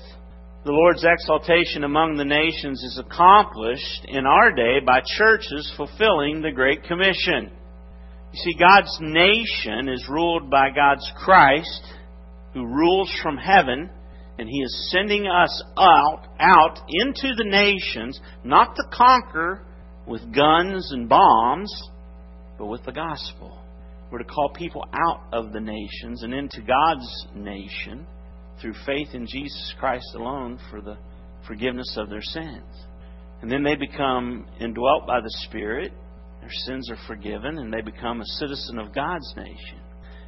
The 0.66 0.72
Lord's 0.72 1.04
exaltation 1.04 1.84
among 1.84 2.16
the 2.16 2.26
nations 2.26 2.82
is 2.84 2.98
accomplished 2.98 4.06
in 4.08 4.26
our 4.26 4.52
day 4.54 4.80
by 4.86 5.02
churches 5.18 5.74
fulfilling 5.76 6.42
the 6.42 6.52
Great 6.52 6.84
Commission. 6.84 7.52
You 8.32 8.40
see, 8.40 8.58
God's 8.58 8.98
nation 9.02 9.90
is 9.90 10.08
ruled 10.10 10.50
by 10.50 10.70
God's 10.70 11.10
Christ, 11.18 11.84
who 12.54 12.66
rules 12.66 13.12
from 13.22 13.38
heaven 13.38 13.90
and 14.38 14.50
he 14.50 14.62
is 14.62 14.91
sending 14.91 15.28
us 15.28 15.63
out, 15.78 16.28
out 16.39 16.80
into 16.89 17.36
the 17.36 17.46
nations, 17.46 18.19
not 18.43 18.76
to 18.76 18.84
conquer 18.91 19.62
with 20.08 20.34
guns 20.34 20.91
and 20.91 21.08
bombs, 21.08 21.72
but 22.58 22.65
with 22.65 22.84
the 22.84 22.91
gospel. 22.91 23.60
We're 24.12 24.19
to 24.19 24.26
call 24.26 24.50
people 24.50 24.86
out 24.93 25.24
of 25.32 25.54
the 25.54 25.60
nations 25.60 26.24
and 26.24 26.34
into 26.34 26.62
God's 26.62 27.28
nation 27.36 28.06
through 28.62 28.76
faith 28.86 29.10
in 29.13 29.26
Jesus 29.28 29.74
Christ 29.80 30.06
alone 30.15 30.60
for 30.69 30.82
the 30.82 30.98
forgiveness 31.48 31.96
of 31.98 32.10
their 32.10 32.22
sins. 32.22 32.86
And 33.41 33.52
then 33.52 33.63
they 33.63 33.76
become 33.76 34.48
indwelt 34.60 35.06
by 35.08 35.19
the 35.19 35.34
Spirit, 35.46 35.91
their 36.41 36.52
sins 36.65 36.89
are 36.89 36.98
forgiven, 37.08 37.58
and 37.58 37.74
they 37.74 37.82
become 37.82 38.22
a 38.22 38.26
citizen 38.39 38.80
of 38.80 38.93
God's 38.93 39.34
nation. 39.36 39.80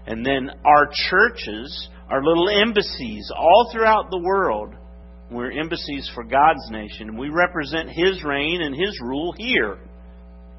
And 0.07 0.25
then 0.25 0.49
our 0.65 0.89
churches 1.09 1.89
are 2.09 2.23
little 2.23 2.49
embassies 2.49 3.31
all 3.35 3.69
throughout 3.71 4.09
the 4.11 4.19
world. 4.19 4.75
We're 5.31 5.51
embassies 5.51 6.09
for 6.13 6.23
God's 6.23 6.69
nation. 6.69 7.17
We 7.17 7.29
represent 7.29 7.89
His 7.89 8.23
reign 8.23 8.61
and 8.61 8.75
His 8.75 8.99
rule 9.01 9.33
here. 9.37 9.79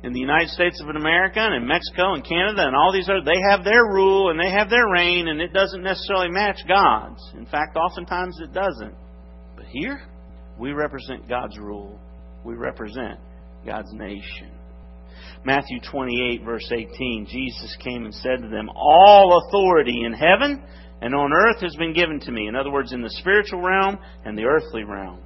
In 0.02 0.12
the 0.12 0.20
United 0.20 0.50
States 0.50 0.80
of 0.80 0.94
America 0.94 1.40
and 1.40 1.54
in 1.54 1.66
Mexico 1.66 2.14
and 2.14 2.24
Canada 2.24 2.66
and 2.66 2.76
all 2.76 2.92
these 2.92 3.08
other, 3.08 3.22
they 3.24 3.40
have 3.50 3.64
their 3.64 3.84
rule 3.86 4.30
and 4.30 4.38
they 4.38 4.50
have 4.50 4.68
their 4.68 4.88
reign 4.88 5.28
and 5.28 5.40
it 5.40 5.52
doesn't 5.52 5.82
necessarily 5.82 6.28
match 6.28 6.58
God's. 6.68 7.22
In 7.34 7.46
fact, 7.46 7.76
oftentimes 7.76 8.38
it 8.40 8.52
doesn't. 8.52 8.94
But 9.56 9.66
here, 9.66 10.02
we 10.58 10.72
represent 10.72 11.28
God's 11.28 11.58
rule. 11.58 11.98
We 12.44 12.54
represent 12.54 13.18
God's 13.64 13.92
nation. 13.92 14.50
Matthew 15.44 15.78
28, 15.90 16.44
verse 16.44 16.70
18, 16.72 17.26
Jesus 17.30 17.76
came 17.82 18.04
and 18.04 18.14
said 18.14 18.42
to 18.42 18.48
them, 18.48 18.68
All 18.68 19.42
authority 19.46 20.04
in 20.04 20.12
heaven 20.12 20.62
and 21.00 21.14
on 21.14 21.32
earth 21.32 21.60
has 21.60 21.74
been 21.76 21.92
given 21.92 22.20
to 22.20 22.32
me. 22.32 22.48
In 22.48 22.56
other 22.56 22.70
words, 22.70 22.92
in 22.92 23.02
the 23.02 23.10
spiritual 23.10 23.60
realm 23.60 23.98
and 24.24 24.36
the 24.36 24.44
earthly 24.44 24.84
realm. 24.84 25.20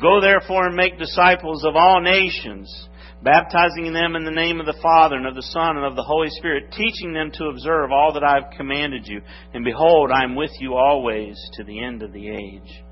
Go 0.00 0.20
therefore 0.20 0.66
and 0.66 0.76
make 0.76 0.98
disciples 0.98 1.64
of 1.64 1.74
all 1.74 2.00
nations, 2.00 2.88
baptizing 3.22 3.92
them 3.92 4.14
in 4.14 4.24
the 4.24 4.30
name 4.30 4.60
of 4.60 4.66
the 4.66 4.78
Father 4.80 5.16
and 5.16 5.26
of 5.26 5.34
the 5.34 5.42
Son 5.42 5.76
and 5.76 5.84
of 5.84 5.96
the 5.96 6.04
Holy 6.04 6.30
Spirit, 6.30 6.72
teaching 6.72 7.12
them 7.12 7.30
to 7.32 7.46
observe 7.46 7.90
all 7.90 8.12
that 8.12 8.22
I 8.22 8.34
have 8.40 8.56
commanded 8.56 9.06
you. 9.06 9.20
And 9.54 9.64
behold, 9.64 10.10
I 10.12 10.22
am 10.22 10.36
with 10.36 10.52
you 10.60 10.74
always 10.74 11.36
to 11.54 11.64
the 11.64 11.82
end 11.82 12.02
of 12.02 12.12
the 12.12 12.28
age. 12.28 12.84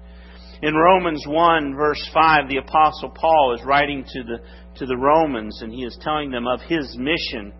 In 0.62 0.74
Romans 0.74 1.24
1 1.26 1.74
verse 1.76 2.08
5, 2.14 2.48
the 2.48 2.56
apostle 2.56 3.10
Paul 3.10 3.56
is 3.58 3.64
writing 3.64 4.04
to 4.04 4.22
the, 4.24 4.38
to 4.78 4.86
the 4.86 4.96
Romans 4.96 5.60
and 5.60 5.70
he 5.70 5.84
is 5.84 5.98
telling 6.00 6.30
them 6.30 6.46
of 6.46 6.60
his 6.62 6.96
mission 6.96 7.52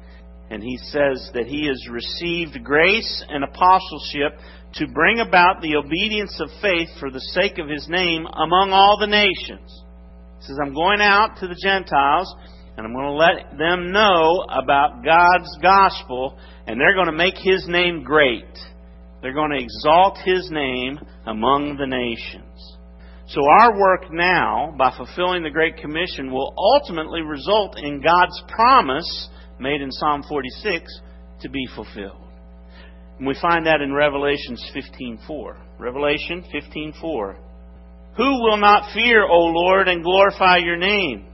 and 0.50 0.62
he 0.62 0.76
says 0.78 1.30
that 1.35 1.46
he 1.46 1.66
has 1.66 1.88
received 1.90 2.62
grace 2.62 3.24
and 3.28 3.42
apostleship 3.42 4.38
to 4.74 4.87
bring 4.88 5.20
about 5.20 5.61
the 5.61 5.76
obedience 5.76 6.38
of 6.40 6.50
faith 6.61 6.88
for 7.00 7.11
the 7.11 7.20
sake 7.20 7.59
of 7.59 7.68
his 7.68 7.88
name 7.88 8.26
among 8.26 8.70
all 8.72 8.98
the 8.98 9.06
nations. 9.06 9.82
He 10.38 10.46
says, 10.46 10.59
I'm 10.62 10.74
going 10.74 11.00
out 11.00 11.38
to 11.40 11.48
the 11.48 11.59
Gentiles 11.61 12.32
and 12.76 12.87
I'm 12.87 12.92
going 12.92 13.06
to 13.06 13.12
let 13.12 13.59
them 13.59 13.90
know 13.90 14.44
about 14.48 15.02
God's 15.04 15.50
gospel 15.62 16.38
and 16.66 16.80
they're 16.80 16.94
going 16.94 17.06
to 17.06 17.12
make 17.12 17.37
his 17.37 17.66
name 17.66 18.04
great. 18.04 18.44
They're 19.22 19.35
going 19.35 19.50
to 19.50 19.62
exalt 19.62 20.18
his 20.24 20.50
name 20.50 21.00
among 21.26 21.76
the 21.78 21.87
nations. 21.87 22.76
So 23.28 23.40
our 23.61 23.76
work 23.76 24.12
now, 24.12 24.72
by 24.78 24.94
fulfilling 24.96 25.42
the 25.42 25.50
Great 25.50 25.78
Commission, 25.78 26.30
will 26.30 26.54
ultimately 26.56 27.22
result 27.22 27.76
in 27.76 28.00
God's 28.00 28.40
promise 28.46 29.28
made 29.58 29.80
in 29.80 29.90
Psalm 29.90 30.22
46 30.28 31.00
to 31.40 31.48
be 31.48 31.66
fulfilled. 31.74 32.22
And 33.18 33.26
we 33.26 33.34
find 33.40 33.66
that 33.66 33.80
in 33.80 33.92
Revelations 33.92 34.62
15:4. 34.74 35.56
Revelation 35.78 36.42
15:4. 36.52 37.36
Who 38.16 38.42
will 38.42 38.56
not 38.56 38.92
fear, 38.92 39.24
O 39.24 39.38
Lord, 39.46 39.88
and 39.88 40.02
glorify 40.02 40.58
your 40.58 40.76
name? 40.76 41.26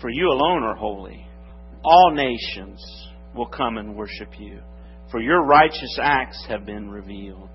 For 0.00 0.10
you 0.10 0.28
alone 0.28 0.62
are 0.62 0.76
holy. 0.76 1.26
All 1.84 2.12
nations 2.12 3.08
will 3.34 3.46
come 3.46 3.78
and 3.78 3.96
worship 3.96 4.38
you, 4.38 4.60
for 5.10 5.20
your 5.20 5.44
righteous 5.44 5.98
acts 6.00 6.44
have 6.46 6.66
been 6.66 6.90
revealed. 6.90 7.50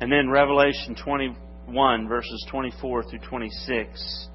And 0.00 0.10
then 0.10 0.30
Revelation 0.30 0.94
21 0.94 2.08
verses 2.08 2.46
24 2.50 3.04
through 3.04 3.18
26 3.20 4.28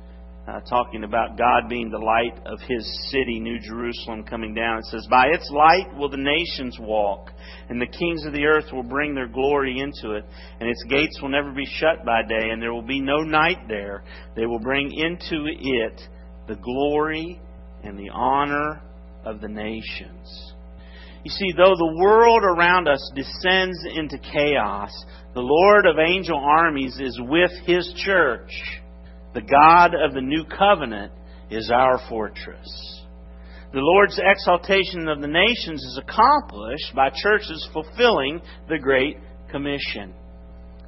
uh, 0.48 0.60
talking 0.62 1.04
about 1.04 1.38
God 1.38 1.70
being 1.70 1.92
the 1.92 2.00
light 2.00 2.40
of 2.46 2.60
His 2.68 3.12
city, 3.12 3.40
New 3.40 3.60
Jerusalem, 3.60 4.24
coming 4.24 4.54
down. 4.56 4.80
It 4.80 4.86
says, 4.86 5.08
By 5.10 5.28
its 5.28 5.50
light 5.52 5.96
will 5.96 6.10
the 6.10 6.18
nations 6.18 6.78
walk, 6.80 7.30
and 7.70 7.80
the 7.80 7.86
kings 7.86 8.26
of 8.26 8.34
the 8.34 8.46
earth 8.46 8.72
will 8.72 8.84
bring 8.84 9.14
their 9.14 9.28
glory 9.28 9.80
into 9.80 10.16
it, 10.16 10.26
and 10.60 10.68
its 10.68 10.84
gates 10.90 11.20
will 11.22 11.30
never 11.30 11.52
be 11.52 11.66
shut 11.66 12.04
by 12.06 12.24
day, 12.28 12.50
and 12.50 12.62
there 12.62 12.74
will 12.74 12.82
be 12.82 13.00
no 13.00 13.20
night 13.20 13.68
there. 13.68 14.04
They 14.36 14.48
will 14.48 14.60
bring 14.60 14.92
into 14.92 15.46
it 15.48 16.02
the 16.48 16.56
glory 16.56 17.40
and 17.84 17.98
the 17.98 18.10
honor 18.10 18.82
of 19.24 19.42
the 19.42 19.48
nations. 19.48 20.54
You 21.24 21.30
see, 21.30 21.52
though 21.56 21.76
the 21.76 21.98
world 22.00 22.44
around 22.44 22.88
us 22.88 23.12
descends 23.14 23.78
into 23.94 24.18
chaos, 24.18 24.92
the 25.36 25.42
Lord 25.42 25.86
of 25.86 26.00
angel 26.00 26.38
armies 26.38 26.98
is 27.00 27.20
with 27.22 27.52
His 27.68 27.94
church. 28.04 28.50
The 29.34 29.42
God 29.42 29.94
of 29.96 30.14
the 30.14 30.22
new 30.22 30.44
covenant 30.46 31.14
is 31.50 31.72
our 31.72 32.00
fortress. 32.10 32.68
The 33.74 33.80
Lord's 33.80 34.20
exaltation 34.22 35.08
of 35.08 35.22
the 35.22 35.28
nations 35.28 35.82
is 35.82 36.00
accomplished 36.02 36.94
by 36.94 37.10
churches 37.24 37.70
fulfilling 37.72 38.42
the 38.68 38.78
Great 38.78 39.18
Commission. 39.50 40.14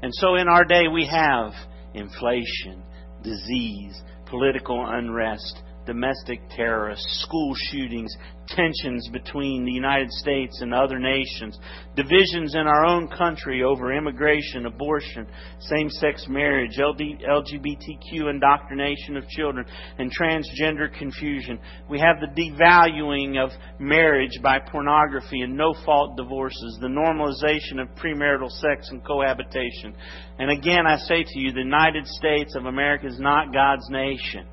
And 0.01 0.11
so 0.15 0.35
in 0.35 0.49
our 0.49 0.65
day 0.65 0.89
we 0.93 1.05
have 1.07 1.53
inflation, 1.93 2.83
disease, 3.23 4.01
political 4.25 4.85
unrest, 4.85 5.61
domestic 5.85 6.39
terrorists, 6.49 7.23
school 7.23 7.53
shootings, 7.71 8.15
tensions 8.47 9.09
between 9.11 9.65
the 9.65 9.71
United 9.71 10.11
States 10.11 10.59
and 10.61 10.73
other 10.73 10.99
nations, 10.99 11.57
divisions 11.95 12.55
in 12.55 12.67
our 12.67 12.85
own 12.85 13.07
country 13.07 13.63
over 13.63 13.93
immigration, 13.93 14.65
abortion, 14.65 15.25
same 15.59 15.89
sex 15.89 16.25
marriage, 16.27 16.77
LGBTQ 16.77 18.29
indoctrination 18.29 19.17
of 19.17 19.27
children, 19.29 19.65
and 19.97 20.11
transgender 20.11 20.91
confusion. 20.97 21.59
We 21.89 21.99
have 21.99 22.17
the 22.19 22.27
devaluing 22.27 23.43
of 23.43 23.51
marriage 23.79 24.39
by 24.41 24.59
pornography 24.59 25.41
and 25.41 25.55
no 25.55 25.73
fault 25.85 26.17
divorces, 26.17 26.77
the 26.81 26.87
normalization 26.87 27.81
of 27.81 27.87
premarital 27.95 28.49
sex 28.49 28.89
and 28.89 29.03
cohabitation. 29.05 29.95
And 30.39 30.51
again, 30.51 30.85
I 30.85 30.97
say 30.97 31.23
to 31.23 31.39
you, 31.39 31.51
the 31.51 31.59
United 31.59 32.07
States 32.07 32.55
of 32.55 32.65
America 32.65 33.07
is 33.07 33.19
not 33.19 33.53
God's 33.53 33.89
nation. 33.89 34.47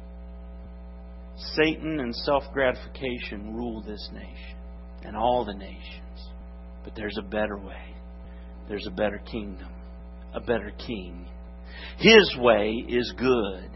Satan 1.55 2.01
and 2.01 2.15
self 2.15 2.45
gratification 2.53 3.55
rule 3.55 3.83
this 3.83 4.09
nation 4.13 4.59
and 5.05 5.17
all 5.17 5.45
the 5.45 5.55
nations. 5.55 6.29
But 6.85 6.95
there's 6.95 7.19
a 7.19 7.23
better 7.23 7.59
way. 7.59 7.95
There's 8.69 8.87
a 8.87 8.95
better 8.95 9.21
kingdom, 9.31 9.69
a 10.35 10.41
better 10.41 10.73
king. 10.87 11.27
His 11.99 12.37
way 12.39 12.85
is 12.89 13.13
good. 13.19 13.71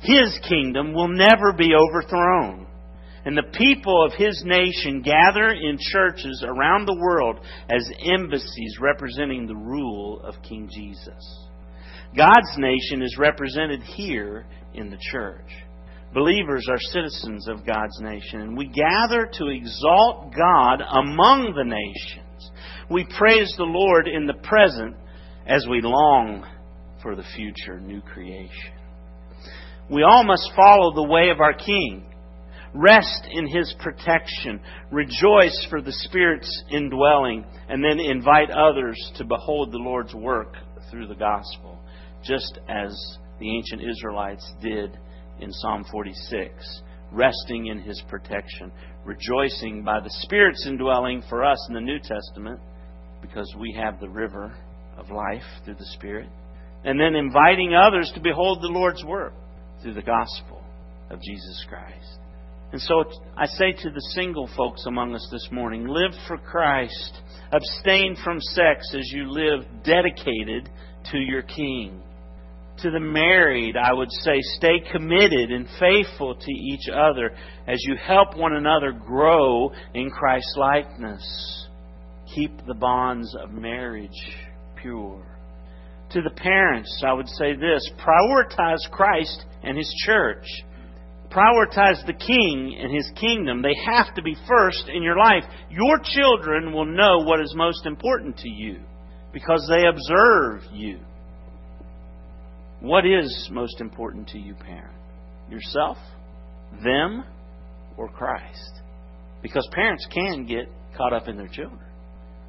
His 0.00 0.38
kingdom 0.48 0.92
will 0.92 1.08
never 1.08 1.52
be 1.56 1.74
overthrown. 1.74 2.66
And 3.24 3.36
the 3.36 3.58
people 3.58 4.04
of 4.04 4.12
his 4.12 4.40
nation 4.46 5.02
gather 5.02 5.48
in 5.48 5.78
churches 5.80 6.44
around 6.46 6.86
the 6.86 6.98
world 7.00 7.40
as 7.68 7.90
embassies 8.00 8.76
representing 8.80 9.46
the 9.46 9.56
rule 9.56 10.20
of 10.22 10.40
King 10.42 10.68
Jesus. 10.72 11.48
God's 12.16 12.56
nation 12.56 13.02
is 13.02 13.16
represented 13.18 13.82
here 13.82 14.46
in 14.74 14.90
the 14.90 14.98
church. 15.10 15.50
Believers 16.14 16.66
are 16.70 16.78
citizens 16.78 17.48
of 17.48 17.66
God's 17.66 18.00
nation, 18.00 18.40
and 18.40 18.56
we 18.56 18.66
gather 18.66 19.28
to 19.34 19.48
exalt 19.48 20.32
God 20.34 20.80
among 20.80 21.52
the 21.54 21.64
nations. 21.64 22.50
We 22.90 23.06
praise 23.18 23.52
the 23.56 23.64
Lord 23.64 24.08
in 24.08 24.26
the 24.26 24.34
present 24.34 24.96
as 25.46 25.66
we 25.68 25.80
long 25.82 26.46
for 27.02 27.16
the 27.16 27.24
future 27.34 27.80
new 27.80 28.00
creation. 28.00 28.72
We 29.90 30.02
all 30.02 30.24
must 30.24 30.50
follow 30.56 30.94
the 30.94 31.02
way 31.08 31.30
of 31.30 31.40
our 31.40 31.52
King, 31.52 32.06
rest 32.72 33.26
in 33.30 33.46
His 33.46 33.74
protection, 33.80 34.60
rejoice 34.90 35.66
for 35.68 35.82
the 35.82 35.92
Spirit's 35.92 36.64
indwelling, 36.70 37.44
and 37.68 37.84
then 37.84 38.00
invite 38.00 38.50
others 38.50 38.96
to 39.18 39.24
behold 39.24 39.72
the 39.72 39.78
Lord's 39.78 40.14
work 40.14 40.54
through 40.90 41.08
the 41.08 41.14
gospel, 41.14 41.78
just 42.24 42.58
as 42.68 43.18
the 43.38 43.54
ancient 43.56 43.82
Israelites 43.82 44.50
did 44.62 44.98
in 45.40 45.52
Psalm 45.52 45.84
46, 45.90 46.82
resting 47.12 47.66
in 47.66 47.80
his 47.80 48.02
protection, 48.08 48.72
rejoicing 49.04 49.82
by 49.84 50.00
the 50.00 50.10
Spirit's 50.22 50.66
indwelling 50.66 51.22
for 51.28 51.44
us 51.44 51.58
in 51.68 51.74
the 51.74 51.80
New 51.80 51.98
Testament, 51.98 52.60
because 53.22 53.54
we 53.58 53.72
have 53.72 54.00
the 54.00 54.08
river 54.08 54.54
of 54.96 55.10
life 55.10 55.42
through 55.64 55.74
the 55.74 55.86
Spirit, 55.94 56.28
and 56.84 56.98
then 57.00 57.14
inviting 57.14 57.74
others 57.74 58.10
to 58.14 58.20
behold 58.20 58.62
the 58.62 58.68
Lord's 58.68 59.04
work 59.04 59.34
through 59.82 59.94
the 59.94 60.02
gospel 60.02 60.62
of 61.10 61.20
Jesus 61.20 61.64
Christ. 61.68 62.18
And 62.72 62.82
so 62.82 63.04
I 63.36 63.46
say 63.46 63.72
to 63.72 63.90
the 63.90 64.00
single 64.14 64.48
folks 64.56 64.86
among 64.86 65.14
us 65.14 65.26
this 65.30 65.48
morning 65.52 65.86
live 65.86 66.12
for 66.26 66.36
Christ. 66.36 67.20
Abstain 67.52 68.16
from 68.24 68.40
sex 68.40 68.92
as 68.92 69.08
you 69.12 69.30
live 69.30 69.64
dedicated 69.84 70.68
to 71.12 71.18
your 71.18 71.42
King 71.42 72.02
to 72.78 72.90
the 72.90 73.00
married, 73.00 73.76
I 73.76 73.92
would 73.92 74.10
say, 74.10 74.40
stay 74.56 74.80
committed 74.92 75.50
and 75.50 75.66
faithful 75.80 76.34
to 76.34 76.52
each 76.52 76.88
other 76.88 77.34
as 77.66 77.78
you 77.84 77.96
help 77.96 78.36
one 78.36 78.54
another 78.54 78.92
grow 78.92 79.72
in 79.94 80.10
Christ's 80.10 80.54
likeness. 80.56 81.66
Keep 82.34 82.66
the 82.66 82.74
bonds 82.74 83.34
of 83.42 83.52
marriage 83.52 84.10
pure. 84.80 85.24
To 86.10 86.22
the 86.22 86.30
parents, 86.30 87.02
I 87.04 87.12
would 87.12 87.28
say 87.28 87.54
this 87.54 87.90
prioritize 87.98 88.90
Christ 88.90 89.44
and 89.62 89.76
His 89.76 89.92
church. 90.04 90.44
Prioritize 91.30 92.06
the 92.06 92.14
King 92.14 92.78
and 92.80 92.94
His 92.94 93.10
kingdom. 93.20 93.62
They 93.62 93.74
have 93.86 94.14
to 94.14 94.22
be 94.22 94.36
first 94.46 94.88
in 94.88 95.02
your 95.02 95.16
life. 95.16 95.44
Your 95.70 95.98
children 96.02 96.72
will 96.72 96.86
know 96.86 97.24
what 97.24 97.40
is 97.40 97.52
most 97.56 97.86
important 97.86 98.38
to 98.38 98.48
you 98.48 98.80
because 99.32 99.68
they 99.68 99.86
observe 99.86 100.62
you. 100.72 101.00
What 102.80 103.06
is 103.06 103.48
most 103.50 103.80
important 103.80 104.28
to 104.28 104.38
you, 104.38 104.54
parent? 104.54 104.96
Yourself, 105.50 105.96
them, 106.84 107.24
or 107.96 108.08
Christ? 108.08 108.80
Because 109.42 109.66
parents 109.72 110.06
can 110.12 110.44
get 110.46 110.68
caught 110.96 111.12
up 111.12 111.28
in 111.28 111.36
their 111.36 111.48
children. 111.48 111.80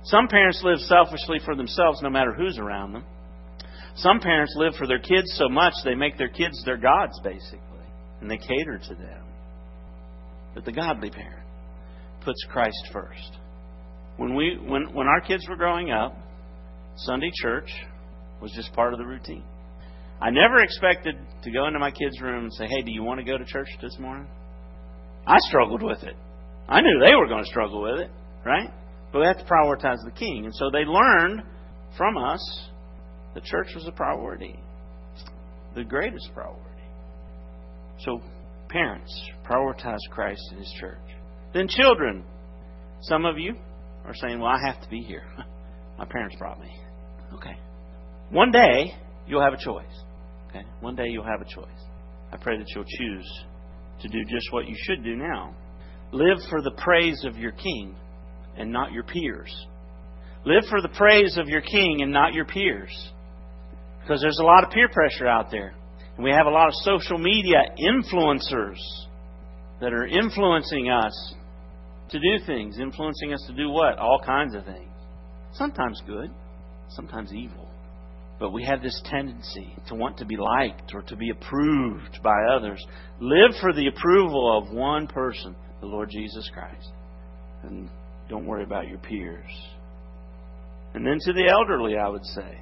Some 0.03 0.27
parents 0.27 0.61
live 0.63 0.79
selfishly 0.79 1.39
for 1.43 1.55
themselves 1.55 2.01
no 2.01 2.09
matter 2.09 2.33
who's 2.33 2.57
around 2.57 2.93
them. 2.93 3.03
Some 3.95 4.19
parents 4.19 4.53
live 4.57 4.73
for 4.75 4.87
their 4.87 4.99
kids 4.99 5.33
so 5.35 5.49
much 5.49 5.73
they 5.83 5.95
make 5.95 6.17
their 6.17 6.29
kids 6.29 6.63
their 6.65 6.77
gods, 6.77 7.19
basically, 7.23 7.59
and 8.21 8.29
they 8.29 8.37
cater 8.37 8.77
to 8.77 8.95
them. 8.95 9.25
But 10.53 10.65
the 10.65 10.71
godly 10.71 11.09
parent 11.09 11.45
puts 12.23 12.43
Christ 12.49 12.89
first. 12.91 13.37
When, 14.17 14.35
we, 14.35 14.57
when, 14.57 14.93
when 14.93 15.07
our 15.07 15.21
kids 15.21 15.47
were 15.47 15.55
growing 15.55 15.91
up, 15.91 16.15
Sunday 16.95 17.31
church 17.41 17.69
was 18.41 18.51
just 18.53 18.73
part 18.73 18.93
of 18.93 18.99
the 18.99 19.05
routine. 19.05 19.43
I 20.19 20.31
never 20.31 20.61
expected 20.61 21.15
to 21.43 21.51
go 21.51 21.67
into 21.67 21.79
my 21.79 21.91
kids' 21.91 22.19
room 22.21 22.45
and 22.45 22.53
say, 22.53 22.65
hey, 22.65 22.81
do 22.81 22.91
you 22.91 23.03
want 23.03 23.19
to 23.19 23.25
go 23.25 23.37
to 23.37 23.45
church 23.45 23.69
this 23.81 23.97
morning? 23.99 24.27
I 25.27 25.37
struggled 25.39 25.83
with 25.83 26.03
it. 26.03 26.15
I 26.67 26.81
knew 26.81 27.01
they 27.05 27.15
were 27.15 27.27
going 27.27 27.43
to 27.43 27.49
struggle 27.49 27.81
with 27.83 27.99
it, 27.99 28.09
right? 28.45 28.69
But 29.11 29.19
we 29.19 29.25
have 29.25 29.37
to 29.37 29.45
prioritize 29.45 29.97
the 30.03 30.11
king. 30.11 30.45
And 30.45 30.55
so 30.55 30.69
they 30.71 30.85
learned 30.85 31.43
from 31.97 32.17
us 32.17 32.69
that 33.35 33.43
church 33.43 33.67
was 33.75 33.87
a 33.87 33.91
priority, 33.91 34.59
the 35.75 35.83
greatest 35.83 36.29
priority. 36.33 36.63
So, 37.99 38.21
parents, 38.69 39.11
prioritize 39.49 39.99
Christ 40.11 40.41
and 40.51 40.59
His 40.59 40.73
church. 40.79 40.97
Then, 41.53 41.67
children, 41.67 42.23
some 43.01 43.25
of 43.25 43.37
you 43.37 43.55
are 44.05 44.13
saying, 44.15 44.39
well, 44.39 44.51
I 44.51 44.59
have 44.65 44.81
to 44.81 44.89
be 44.89 45.01
here. 45.01 45.23
My 45.97 46.05
parents 46.05 46.35
brought 46.37 46.59
me. 46.59 46.79
Okay. 47.35 47.57
One 48.29 48.51
day, 48.51 48.93
you'll 49.27 49.43
have 49.43 49.53
a 49.53 49.63
choice. 49.63 49.85
Okay? 50.57 50.65
One 50.79 50.95
day 50.95 51.07
you'll 51.07 51.23
have 51.23 51.41
a 51.41 51.45
choice. 51.45 51.67
I 52.31 52.37
pray 52.37 52.57
that 52.57 52.67
you'll 52.73 52.85
choose 52.85 53.43
to 54.01 54.07
do 54.07 54.23
just 54.25 54.51
what 54.51 54.67
you 54.67 54.75
should 54.77 55.03
do 55.03 55.15
now. 55.15 55.55
Live 56.11 56.37
for 56.49 56.61
the 56.61 56.71
praise 56.71 57.23
of 57.25 57.37
your 57.37 57.51
king 57.51 57.95
and 58.57 58.71
not 58.71 58.91
your 58.91 59.03
peers. 59.03 59.53
Live 60.45 60.63
for 60.69 60.81
the 60.81 60.89
praise 60.89 61.37
of 61.37 61.47
your 61.47 61.61
king 61.61 62.01
and 62.01 62.11
not 62.11 62.33
your 62.33 62.45
peers. 62.45 63.11
Because 64.01 64.21
there's 64.21 64.39
a 64.39 64.45
lot 64.45 64.63
of 64.63 64.69
peer 64.69 64.87
pressure 64.89 65.27
out 65.27 65.51
there. 65.51 65.73
And 66.15 66.23
we 66.23 66.31
have 66.31 66.47
a 66.47 66.49
lot 66.51 66.67
of 66.67 66.73
social 66.75 67.17
media 67.17 67.57
influencers 67.79 68.79
that 69.81 69.93
are 69.93 70.07
influencing 70.07 70.89
us 70.89 71.35
to 72.09 72.19
do 72.19 72.45
things, 72.45 72.79
influencing 72.79 73.33
us 73.33 73.43
to 73.47 73.53
do 73.53 73.69
what? 73.69 73.97
All 73.97 74.21
kinds 74.25 74.55
of 74.55 74.63
things. 74.65 74.91
Sometimes 75.53 76.01
good, 76.07 76.31
sometimes 76.89 77.33
evil. 77.33 77.69
But 78.39 78.51
we 78.51 78.63
have 78.65 78.83
this 78.83 79.01
tendency 79.05 79.75
to 79.87 79.95
want 79.95 80.17
to 80.17 80.25
be 80.25 80.37
liked 80.37 80.93
or 80.93 81.01
to 81.03 81.15
be 81.15 81.31
approved 81.31 82.21
by 82.21 82.37
others. 82.55 82.85
Live 83.19 83.55
for 83.59 83.73
the 83.73 83.87
approval 83.87 84.57
of 84.57 84.73
one 84.73 85.07
person, 85.07 85.55
the 85.81 85.87
Lord 85.87 86.09
Jesus 86.11 86.49
Christ. 86.53 86.91
And 87.63 87.89
don't 88.29 88.45
worry 88.45 88.63
about 88.63 88.87
your 88.87 88.99
peers. 88.99 89.49
And 90.93 91.05
then 91.05 91.17
to 91.21 91.33
the 91.33 91.49
elderly, 91.51 91.97
I 91.97 92.07
would 92.07 92.25
say, 92.25 92.59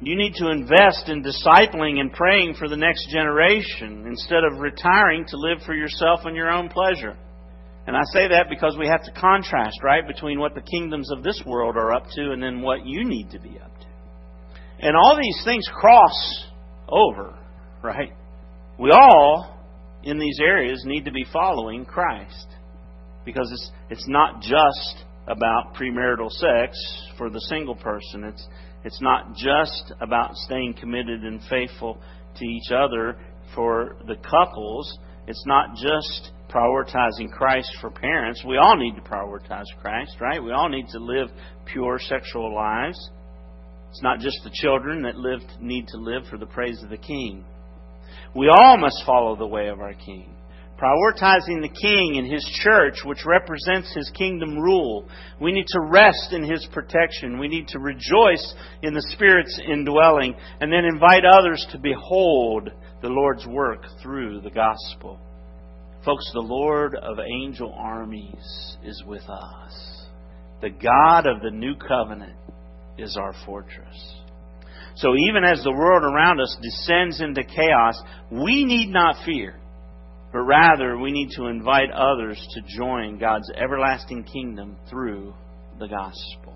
you 0.00 0.14
need 0.14 0.34
to 0.36 0.50
invest 0.50 1.08
in 1.08 1.24
discipling 1.24 1.98
and 1.98 2.12
praying 2.12 2.54
for 2.54 2.68
the 2.68 2.76
next 2.76 3.10
generation 3.10 4.04
instead 4.06 4.44
of 4.44 4.60
retiring 4.60 5.24
to 5.26 5.36
live 5.36 5.58
for 5.66 5.74
yourself 5.74 6.20
and 6.24 6.36
your 6.36 6.50
own 6.50 6.68
pleasure. 6.68 7.16
And 7.86 7.96
I 7.96 8.02
say 8.12 8.28
that 8.28 8.46
because 8.48 8.76
we 8.78 8.86
have 8.86 9.02
to 9.04 9.20
contrast, 9.20 9.82
right, 9.82 10.06
between 10.06 10.38
what 10.38 10.54
the 10.54 10.60
kingdoms 10.60 11.10
of 11.10 11.24
this 11.24 11.42
world 11.46 11.76
are 11.76 11.92
up 11.92 12.04
to 12.14 12.30
and 12.30 12.42
then 12.42 12.60
what 12.60 12.86
you 12.86 13.04
need 13.04 13.30
to 13.30 13.40
be 13.40 13.58
up 13.58 13.76
to. 13.80 13.86
And 14.80 14.96
all 14.96 15.16
these 15.16 15.42
things 15.44 15.68
cross 15.72 16.46
over, 16.88 17.36
right? 17.82 18.12
We 18.78 18.90
all, 18.90 19.56
in 20.04 20.18
these 20.18 20.38
areas, 20.40 20.82
need 20.84 21.04
to 21.06 21.12
be 21.12 21.26
following 21.32 21.84
Christ. 21.84 22.46
Because 23.24 23.50
it's, 23.52 23.70
it's 23.90 24.08
not 24.08 24.40
just 24.40 25.04
about 25.26 25.74
premarital 25.74 26.30
sex 26.30 26.78
for 27.18 27.28
the 27.28 27.40
single 27.40 27.74
person. 27.74 28.24
It's, 28.24 28.46
it's 28.84 29.00
not 29.02 29.34
just 29.34 29.92
about 30.00 30.34
staying 30.36 30.74
committed 30.74 31.24
and 31.24 31.40
faithful 31.50 32.00
to 32.36 32.44
each 32.46 32.70
other 32.70 33.18
for 33.54 33.96
the 34.06 34.16
couples. 34.16 34.98
It's 35.26 35.44
not 35.46 35.74
just 35.74 36.30
prioritizing 36.48 37.30
Christ 37.30 37.70
for 37.80 37.90
parents. 37.90 38.42
We 38.46 38.56
all 38.56 38.76
need 38.76 38.94
to 38.94 39.02
prioritize 39.02 39.66
Christ, 39.82 40.16
right? 40.20 40.42
We 40.42 40.52
all 40.52 40.68
need 40.68 40.86
to 40.92 40.98
live 40.98 41.28
pure 41.66 41.98
sexual 41.98 42.54
lives. 42.54 43.10
It's 43.90 44.02
not 44.02 44.20
just 44.20 44.38
the 44.44 44.50
children 44.52 45.02
that 45.02 45.16
need 45.60 45.88
to 45.88 45.96
live 45.96 46.24
for 46.30 46.38
the 46.38 46.46
praise 46.46 46.82
of 46.82 46.90
the 46.90 46.98
King. 46.98 47.44
We 48.34 48.48
all 48.48 48.76
must 48.76 49.02
follow 49.06 49.36
the 49.36 49.46
way 49.46 49.68
of 49.68 49.80
our 49.80 49.94
King. 49.94 50.34
prioritizing 50.78 51.60
the 51.60 51.68
King 51.68 52.18
and 52.18 52.32
His 52.32 52.44
church, 52.62 52.98
which 53.04 53.24
represents 53.26 53.92
His 53.94 54.10
kingdom 54.16 54.56
rule. 54.58 55.08
We 55.40 55.52
need 55.52 55.66
to 55.68 55.80
rest 55.80 56.32
in 56.32 56.48
His 56.48 56.66
protection. 56.72 57.38
We 57.38 57.48
need 57.48 57.68
to 57.68 57.80
rejoice 57.80 58.54
in 58.82 58.94
the 58.94 59.06
Spirit's 59.12 59.60
indwelling, 59.66 60.36
and 60.60 60.72
then 60.72 60.84
invite 60.84 61.24
others 61.24 61.66
to 61.72 61.78
behold 61.78 62.70
the 63.02 63.08
Lord's 63.08 63.46
work 63.46 63.84
through 64.02 64.40
the 64.40 64.50
gospel. 64.50 65.18
Folks, 66.04 66.30
the 66.32 66.40
Lord 66.40 66.94
of 66.94 67.18
angel 67.18 67.74
armies 67.76 68.76
is 68.84 69.02
with 69.04 69.28
us. 69.28 70.06
The 70.60 70.70
God 70.70 71.26
of 71.26 71.42
the 71.42 71.50
new 71.50 71.74
covenant 71.76 72.37
is 72.98 73.16
our 73.16 73.34
fortress. 73.46 74.14
So 74.96 75.14
even 75.28 75.44
as 75.44 75.62
the 75.62 75.72
world 75.72 76.02
around 76.02 76.40
us 76.40 76.56
descends 76.60 77.20
into 77.20 77.44
chaos, 77.44 78.00
we 78.32 78.64
need 78.64 78.90
not 78.90 79.24
fear, 79.24 79.54
but 80.32 80.40
rather 80.40 80.98
we 80.98 81.12
need 81.12 81.30
to 81.36 81.46
invite 81.46 81.90
others 81.92 82.44
to 82.54 82.76
join 82.76 83.18
God's 83.18 83.50
everlasting 83.56 84.24
kingdom 84.24 84.76
through 84.90 85.34
the 85.78 85.86
gospel. 85.86 86.54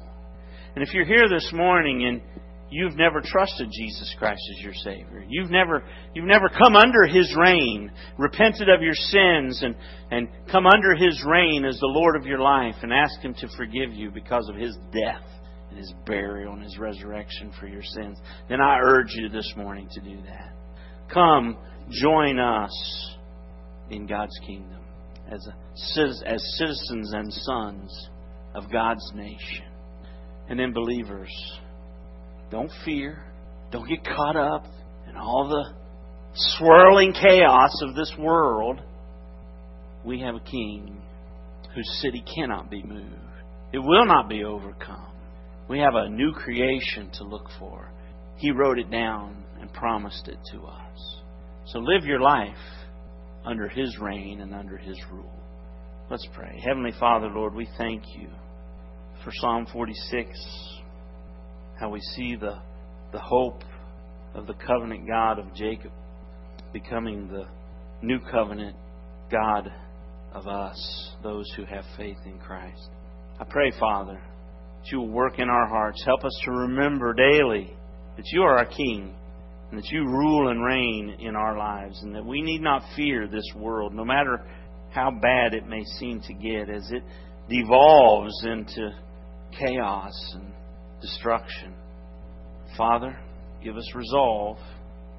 And 0.74 0.82
if 0.82 0.92
you're 0.92 1.04
here 1.04 1.28
this 1.28 1.50
morning 1.52 2.04
and 2.04 2.42
you've 2.72 2.96
never 2.96 3.20
trusted 3.20 3.68
Jesus 3.70 4.14
Christ 4.18 4.40
as 4.56 4.64
your 4.64 4.74
Savior. 4.74 5.24
You've 5.28 5.50
never, 5.50 5.84
you've 6.14 6.26
never 6.26 6.48
come 6.48 6.74
under 6.74 7.06
His 7.06 7.32
reign, 7.38 7.92
repented 8.18 8.68
of 8.68 8.82
your 8.82 8.94
sins, 8.94 9.62
and, 9.62 9.76
and 10.10 10.28
come 10.50 10.66
under 10.66 10.96
His 10.96 11.22
reign 11.24 11.64
as 11.64 11.78
the 11.78 11.86
Lord 11.86 12.16
of 12.16 12.26
your 12.26 12.40
life 12.40 12.76
and 12.82 12.92
ask 12.92 13.20
Him 13.20 13.34
to 13.34 13.48
forgive 13.56 13.92
you 13.92 14.10
because 14.10 14.48
of 14.48 14.56
His 14.56 14.76
death 14.92 15.22
and 15.72 15.78
His 15.78 15.92
burial 16.06 16.52
and 16.52 16.62
His 16.62 16.78
resurrection 16.78 17.50
for 17.58 17.66
your 17.66 17.82
sins. 17.82 18.18
Then 18.48 18.60
I 18.60 18.78
urge 18.82 19.12
you 19.14 19.28
this 19.30 19.50
morning 19.56 19.88
to 19.92 20.00
do 20.00 20.16
that. 20.26 20.52
Come, 21.12 21.56
join 21.90 22.38
us 22.38 23.16
in 23.90 24.06
God's 24.06 24.38
kingdom 24.46 24.80
as, 25.30 25.46
a, 25.46 26.28
as 26.28 26.56
citizens 26.58 27.12
and 27.14 27.32
sons 27.32 28.08
of 28.54 28.70
God's 28.70 29.10
nation. 29.14 29.64
And 30.48 30.58
then, 30.58 30.72
believers, 30.72 31.32
don't 32.50 32.70
fear. 32.84 33.24
Don't 33.70 33.88
get 33.88 34.04
caught 34.04 34.36
up 34.36 34.66
in 35.08 35.16
all 35.16 35.48
the 35.48 35.74
swirling 36.34 37.14
chaos 37.14 37.80
of 37.82 37.94
this 37.94 38.12
world. 38.18 38.82
We 40.04 40.20
have 40.20 40.34
a 40.34 40.40
king 40.40 41.00
whose 41.74 42.00
city 42.02 42.22
cannot 42.36 42.70
be 42.70 42.82
moved. 42.82 43.16
It 43.72 43.78
will 43.78 44.04
not 44.04 44.28
be 44.28 44.44
overcome. 44.44 45.11
We 45.72 45.78
have 45.78 45.94
a 45.94 46.10
new 46.10 46.34
creation 46.34 47.08
to 47.14 47.24
look 47.24 47.48
for. 47.58 47.90
He 48.36 48.50
wrote 48.50 48.78
it 48.78 48.90
down 48.90 49.42
and 49.58 49.72
promised 49.72 50.28
it 50.28 50.36
to 50.52 50.66
us. 50.66 51.20
So 51.64 51.78
live 51.78 52.04
your 52.04 52.20
life 52.20 52.58
under 53.46 53.70
His 53.70 53.96
reign 53.98 54.42
and 54.42 54.54
under 54.54 54.76
His 54.76 54.98
rule. 55.10 55.32
Let's 56.10 56.28
pray. 56.34 56.60
Heavenly 56.62 56.92
Father, 57.00 57.28
Lord, 57.28 57.54
we 57.54 57.66
thank 57.78 58.02
you 58.18 58.28
for 59.24 59.32
Psalm 59.40 59.66
46 59.72 60.28
how 61.80 61.88
we 61.88 62.00
see 62.16 62.36
the, 62.36 62.60
the 63.12 63.20
hope 63.20 63.62
of 64.34 64.46
the 64.46 64.54
covenant 64.66 65.08
God 65.08 65.38
of 65.38 65.54
Jacob 65.54 65.92
becoming 66.74 67.28
the 67.28 67.46
new 68.02 68.20
covenant 68.30 68.76
God 69.30 69.72
of 70.34 70.46
us, 70.46 71.14
those 71.22 71.50
who 71.56 71.64
have 71.64 71.86
faith 71.96 72.18
in 72.26 72.38
Christ. 72.40 72.90
I 73.40 73.44
pray, 73.44 73.72
Father, 73.80 74.20
you 74.90 74.98
will 74.98 75.08
work 75.08 75.38
in 75.38 75.48
our 75.48 75.68
hearts. 75.68 76.02
Help 76.04 76.24
us 76.24 76.38
to 76.44 76.50
remember 76.50 77.14
daily 77.14 77.74
that 78.16 78.26
you 78.32 78.42
are 78.42 78.58
our 78.58 78.66
King 78.66 79.14
and 79.70 79.78
that 79.78 79.88
you 79.90 80.04
rule 80.04 80.48
and 80.48 80.64
reign 80.64 81.16
in 81.20 81.34
our 81.34 81.56
lives 81.56 82.02
and 82.02 82.14
that 82.14 82.24
we 82.24 82.42
need 82.42 82.60
not 82.60 82.82
fear 82.94 83.26
this 83.26 83.48
world, 83.56 83.94
no 83.94 84.04
matter 84.04 84.44
how 84.90 85.10
bad 85.10 85.54
it 85.54 85.66
may 85.66 85.82
seem 85.98 86.20
to 86.20 86.34
get 86.34 86.68
as 86.68 86.90
it 86.90 87.02
devolves 87.48 88.44
into 88.44 88.90
chaos 89.58 90.34
and 90.34 90.52
destruction. 91.00 91.74
Father, 92.76 93.18
give 93.62 93.76
us 93.76 93.94
resolve 93.94 94.58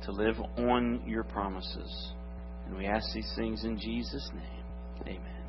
to 0.06 0.12
live 0.12 0.36
on 0.58 1.04
your 1.08 1.24
promises. 1.24 2.12
And 2.66 2.78
we 2.78 2.86
ask 2.86 3.06
these 3.14 3.32
things 3.36 3.64
in 3.64 3.80
Jesus' 3.80 4.30
name. 4.34 4.64
Amen. 5.08 5.43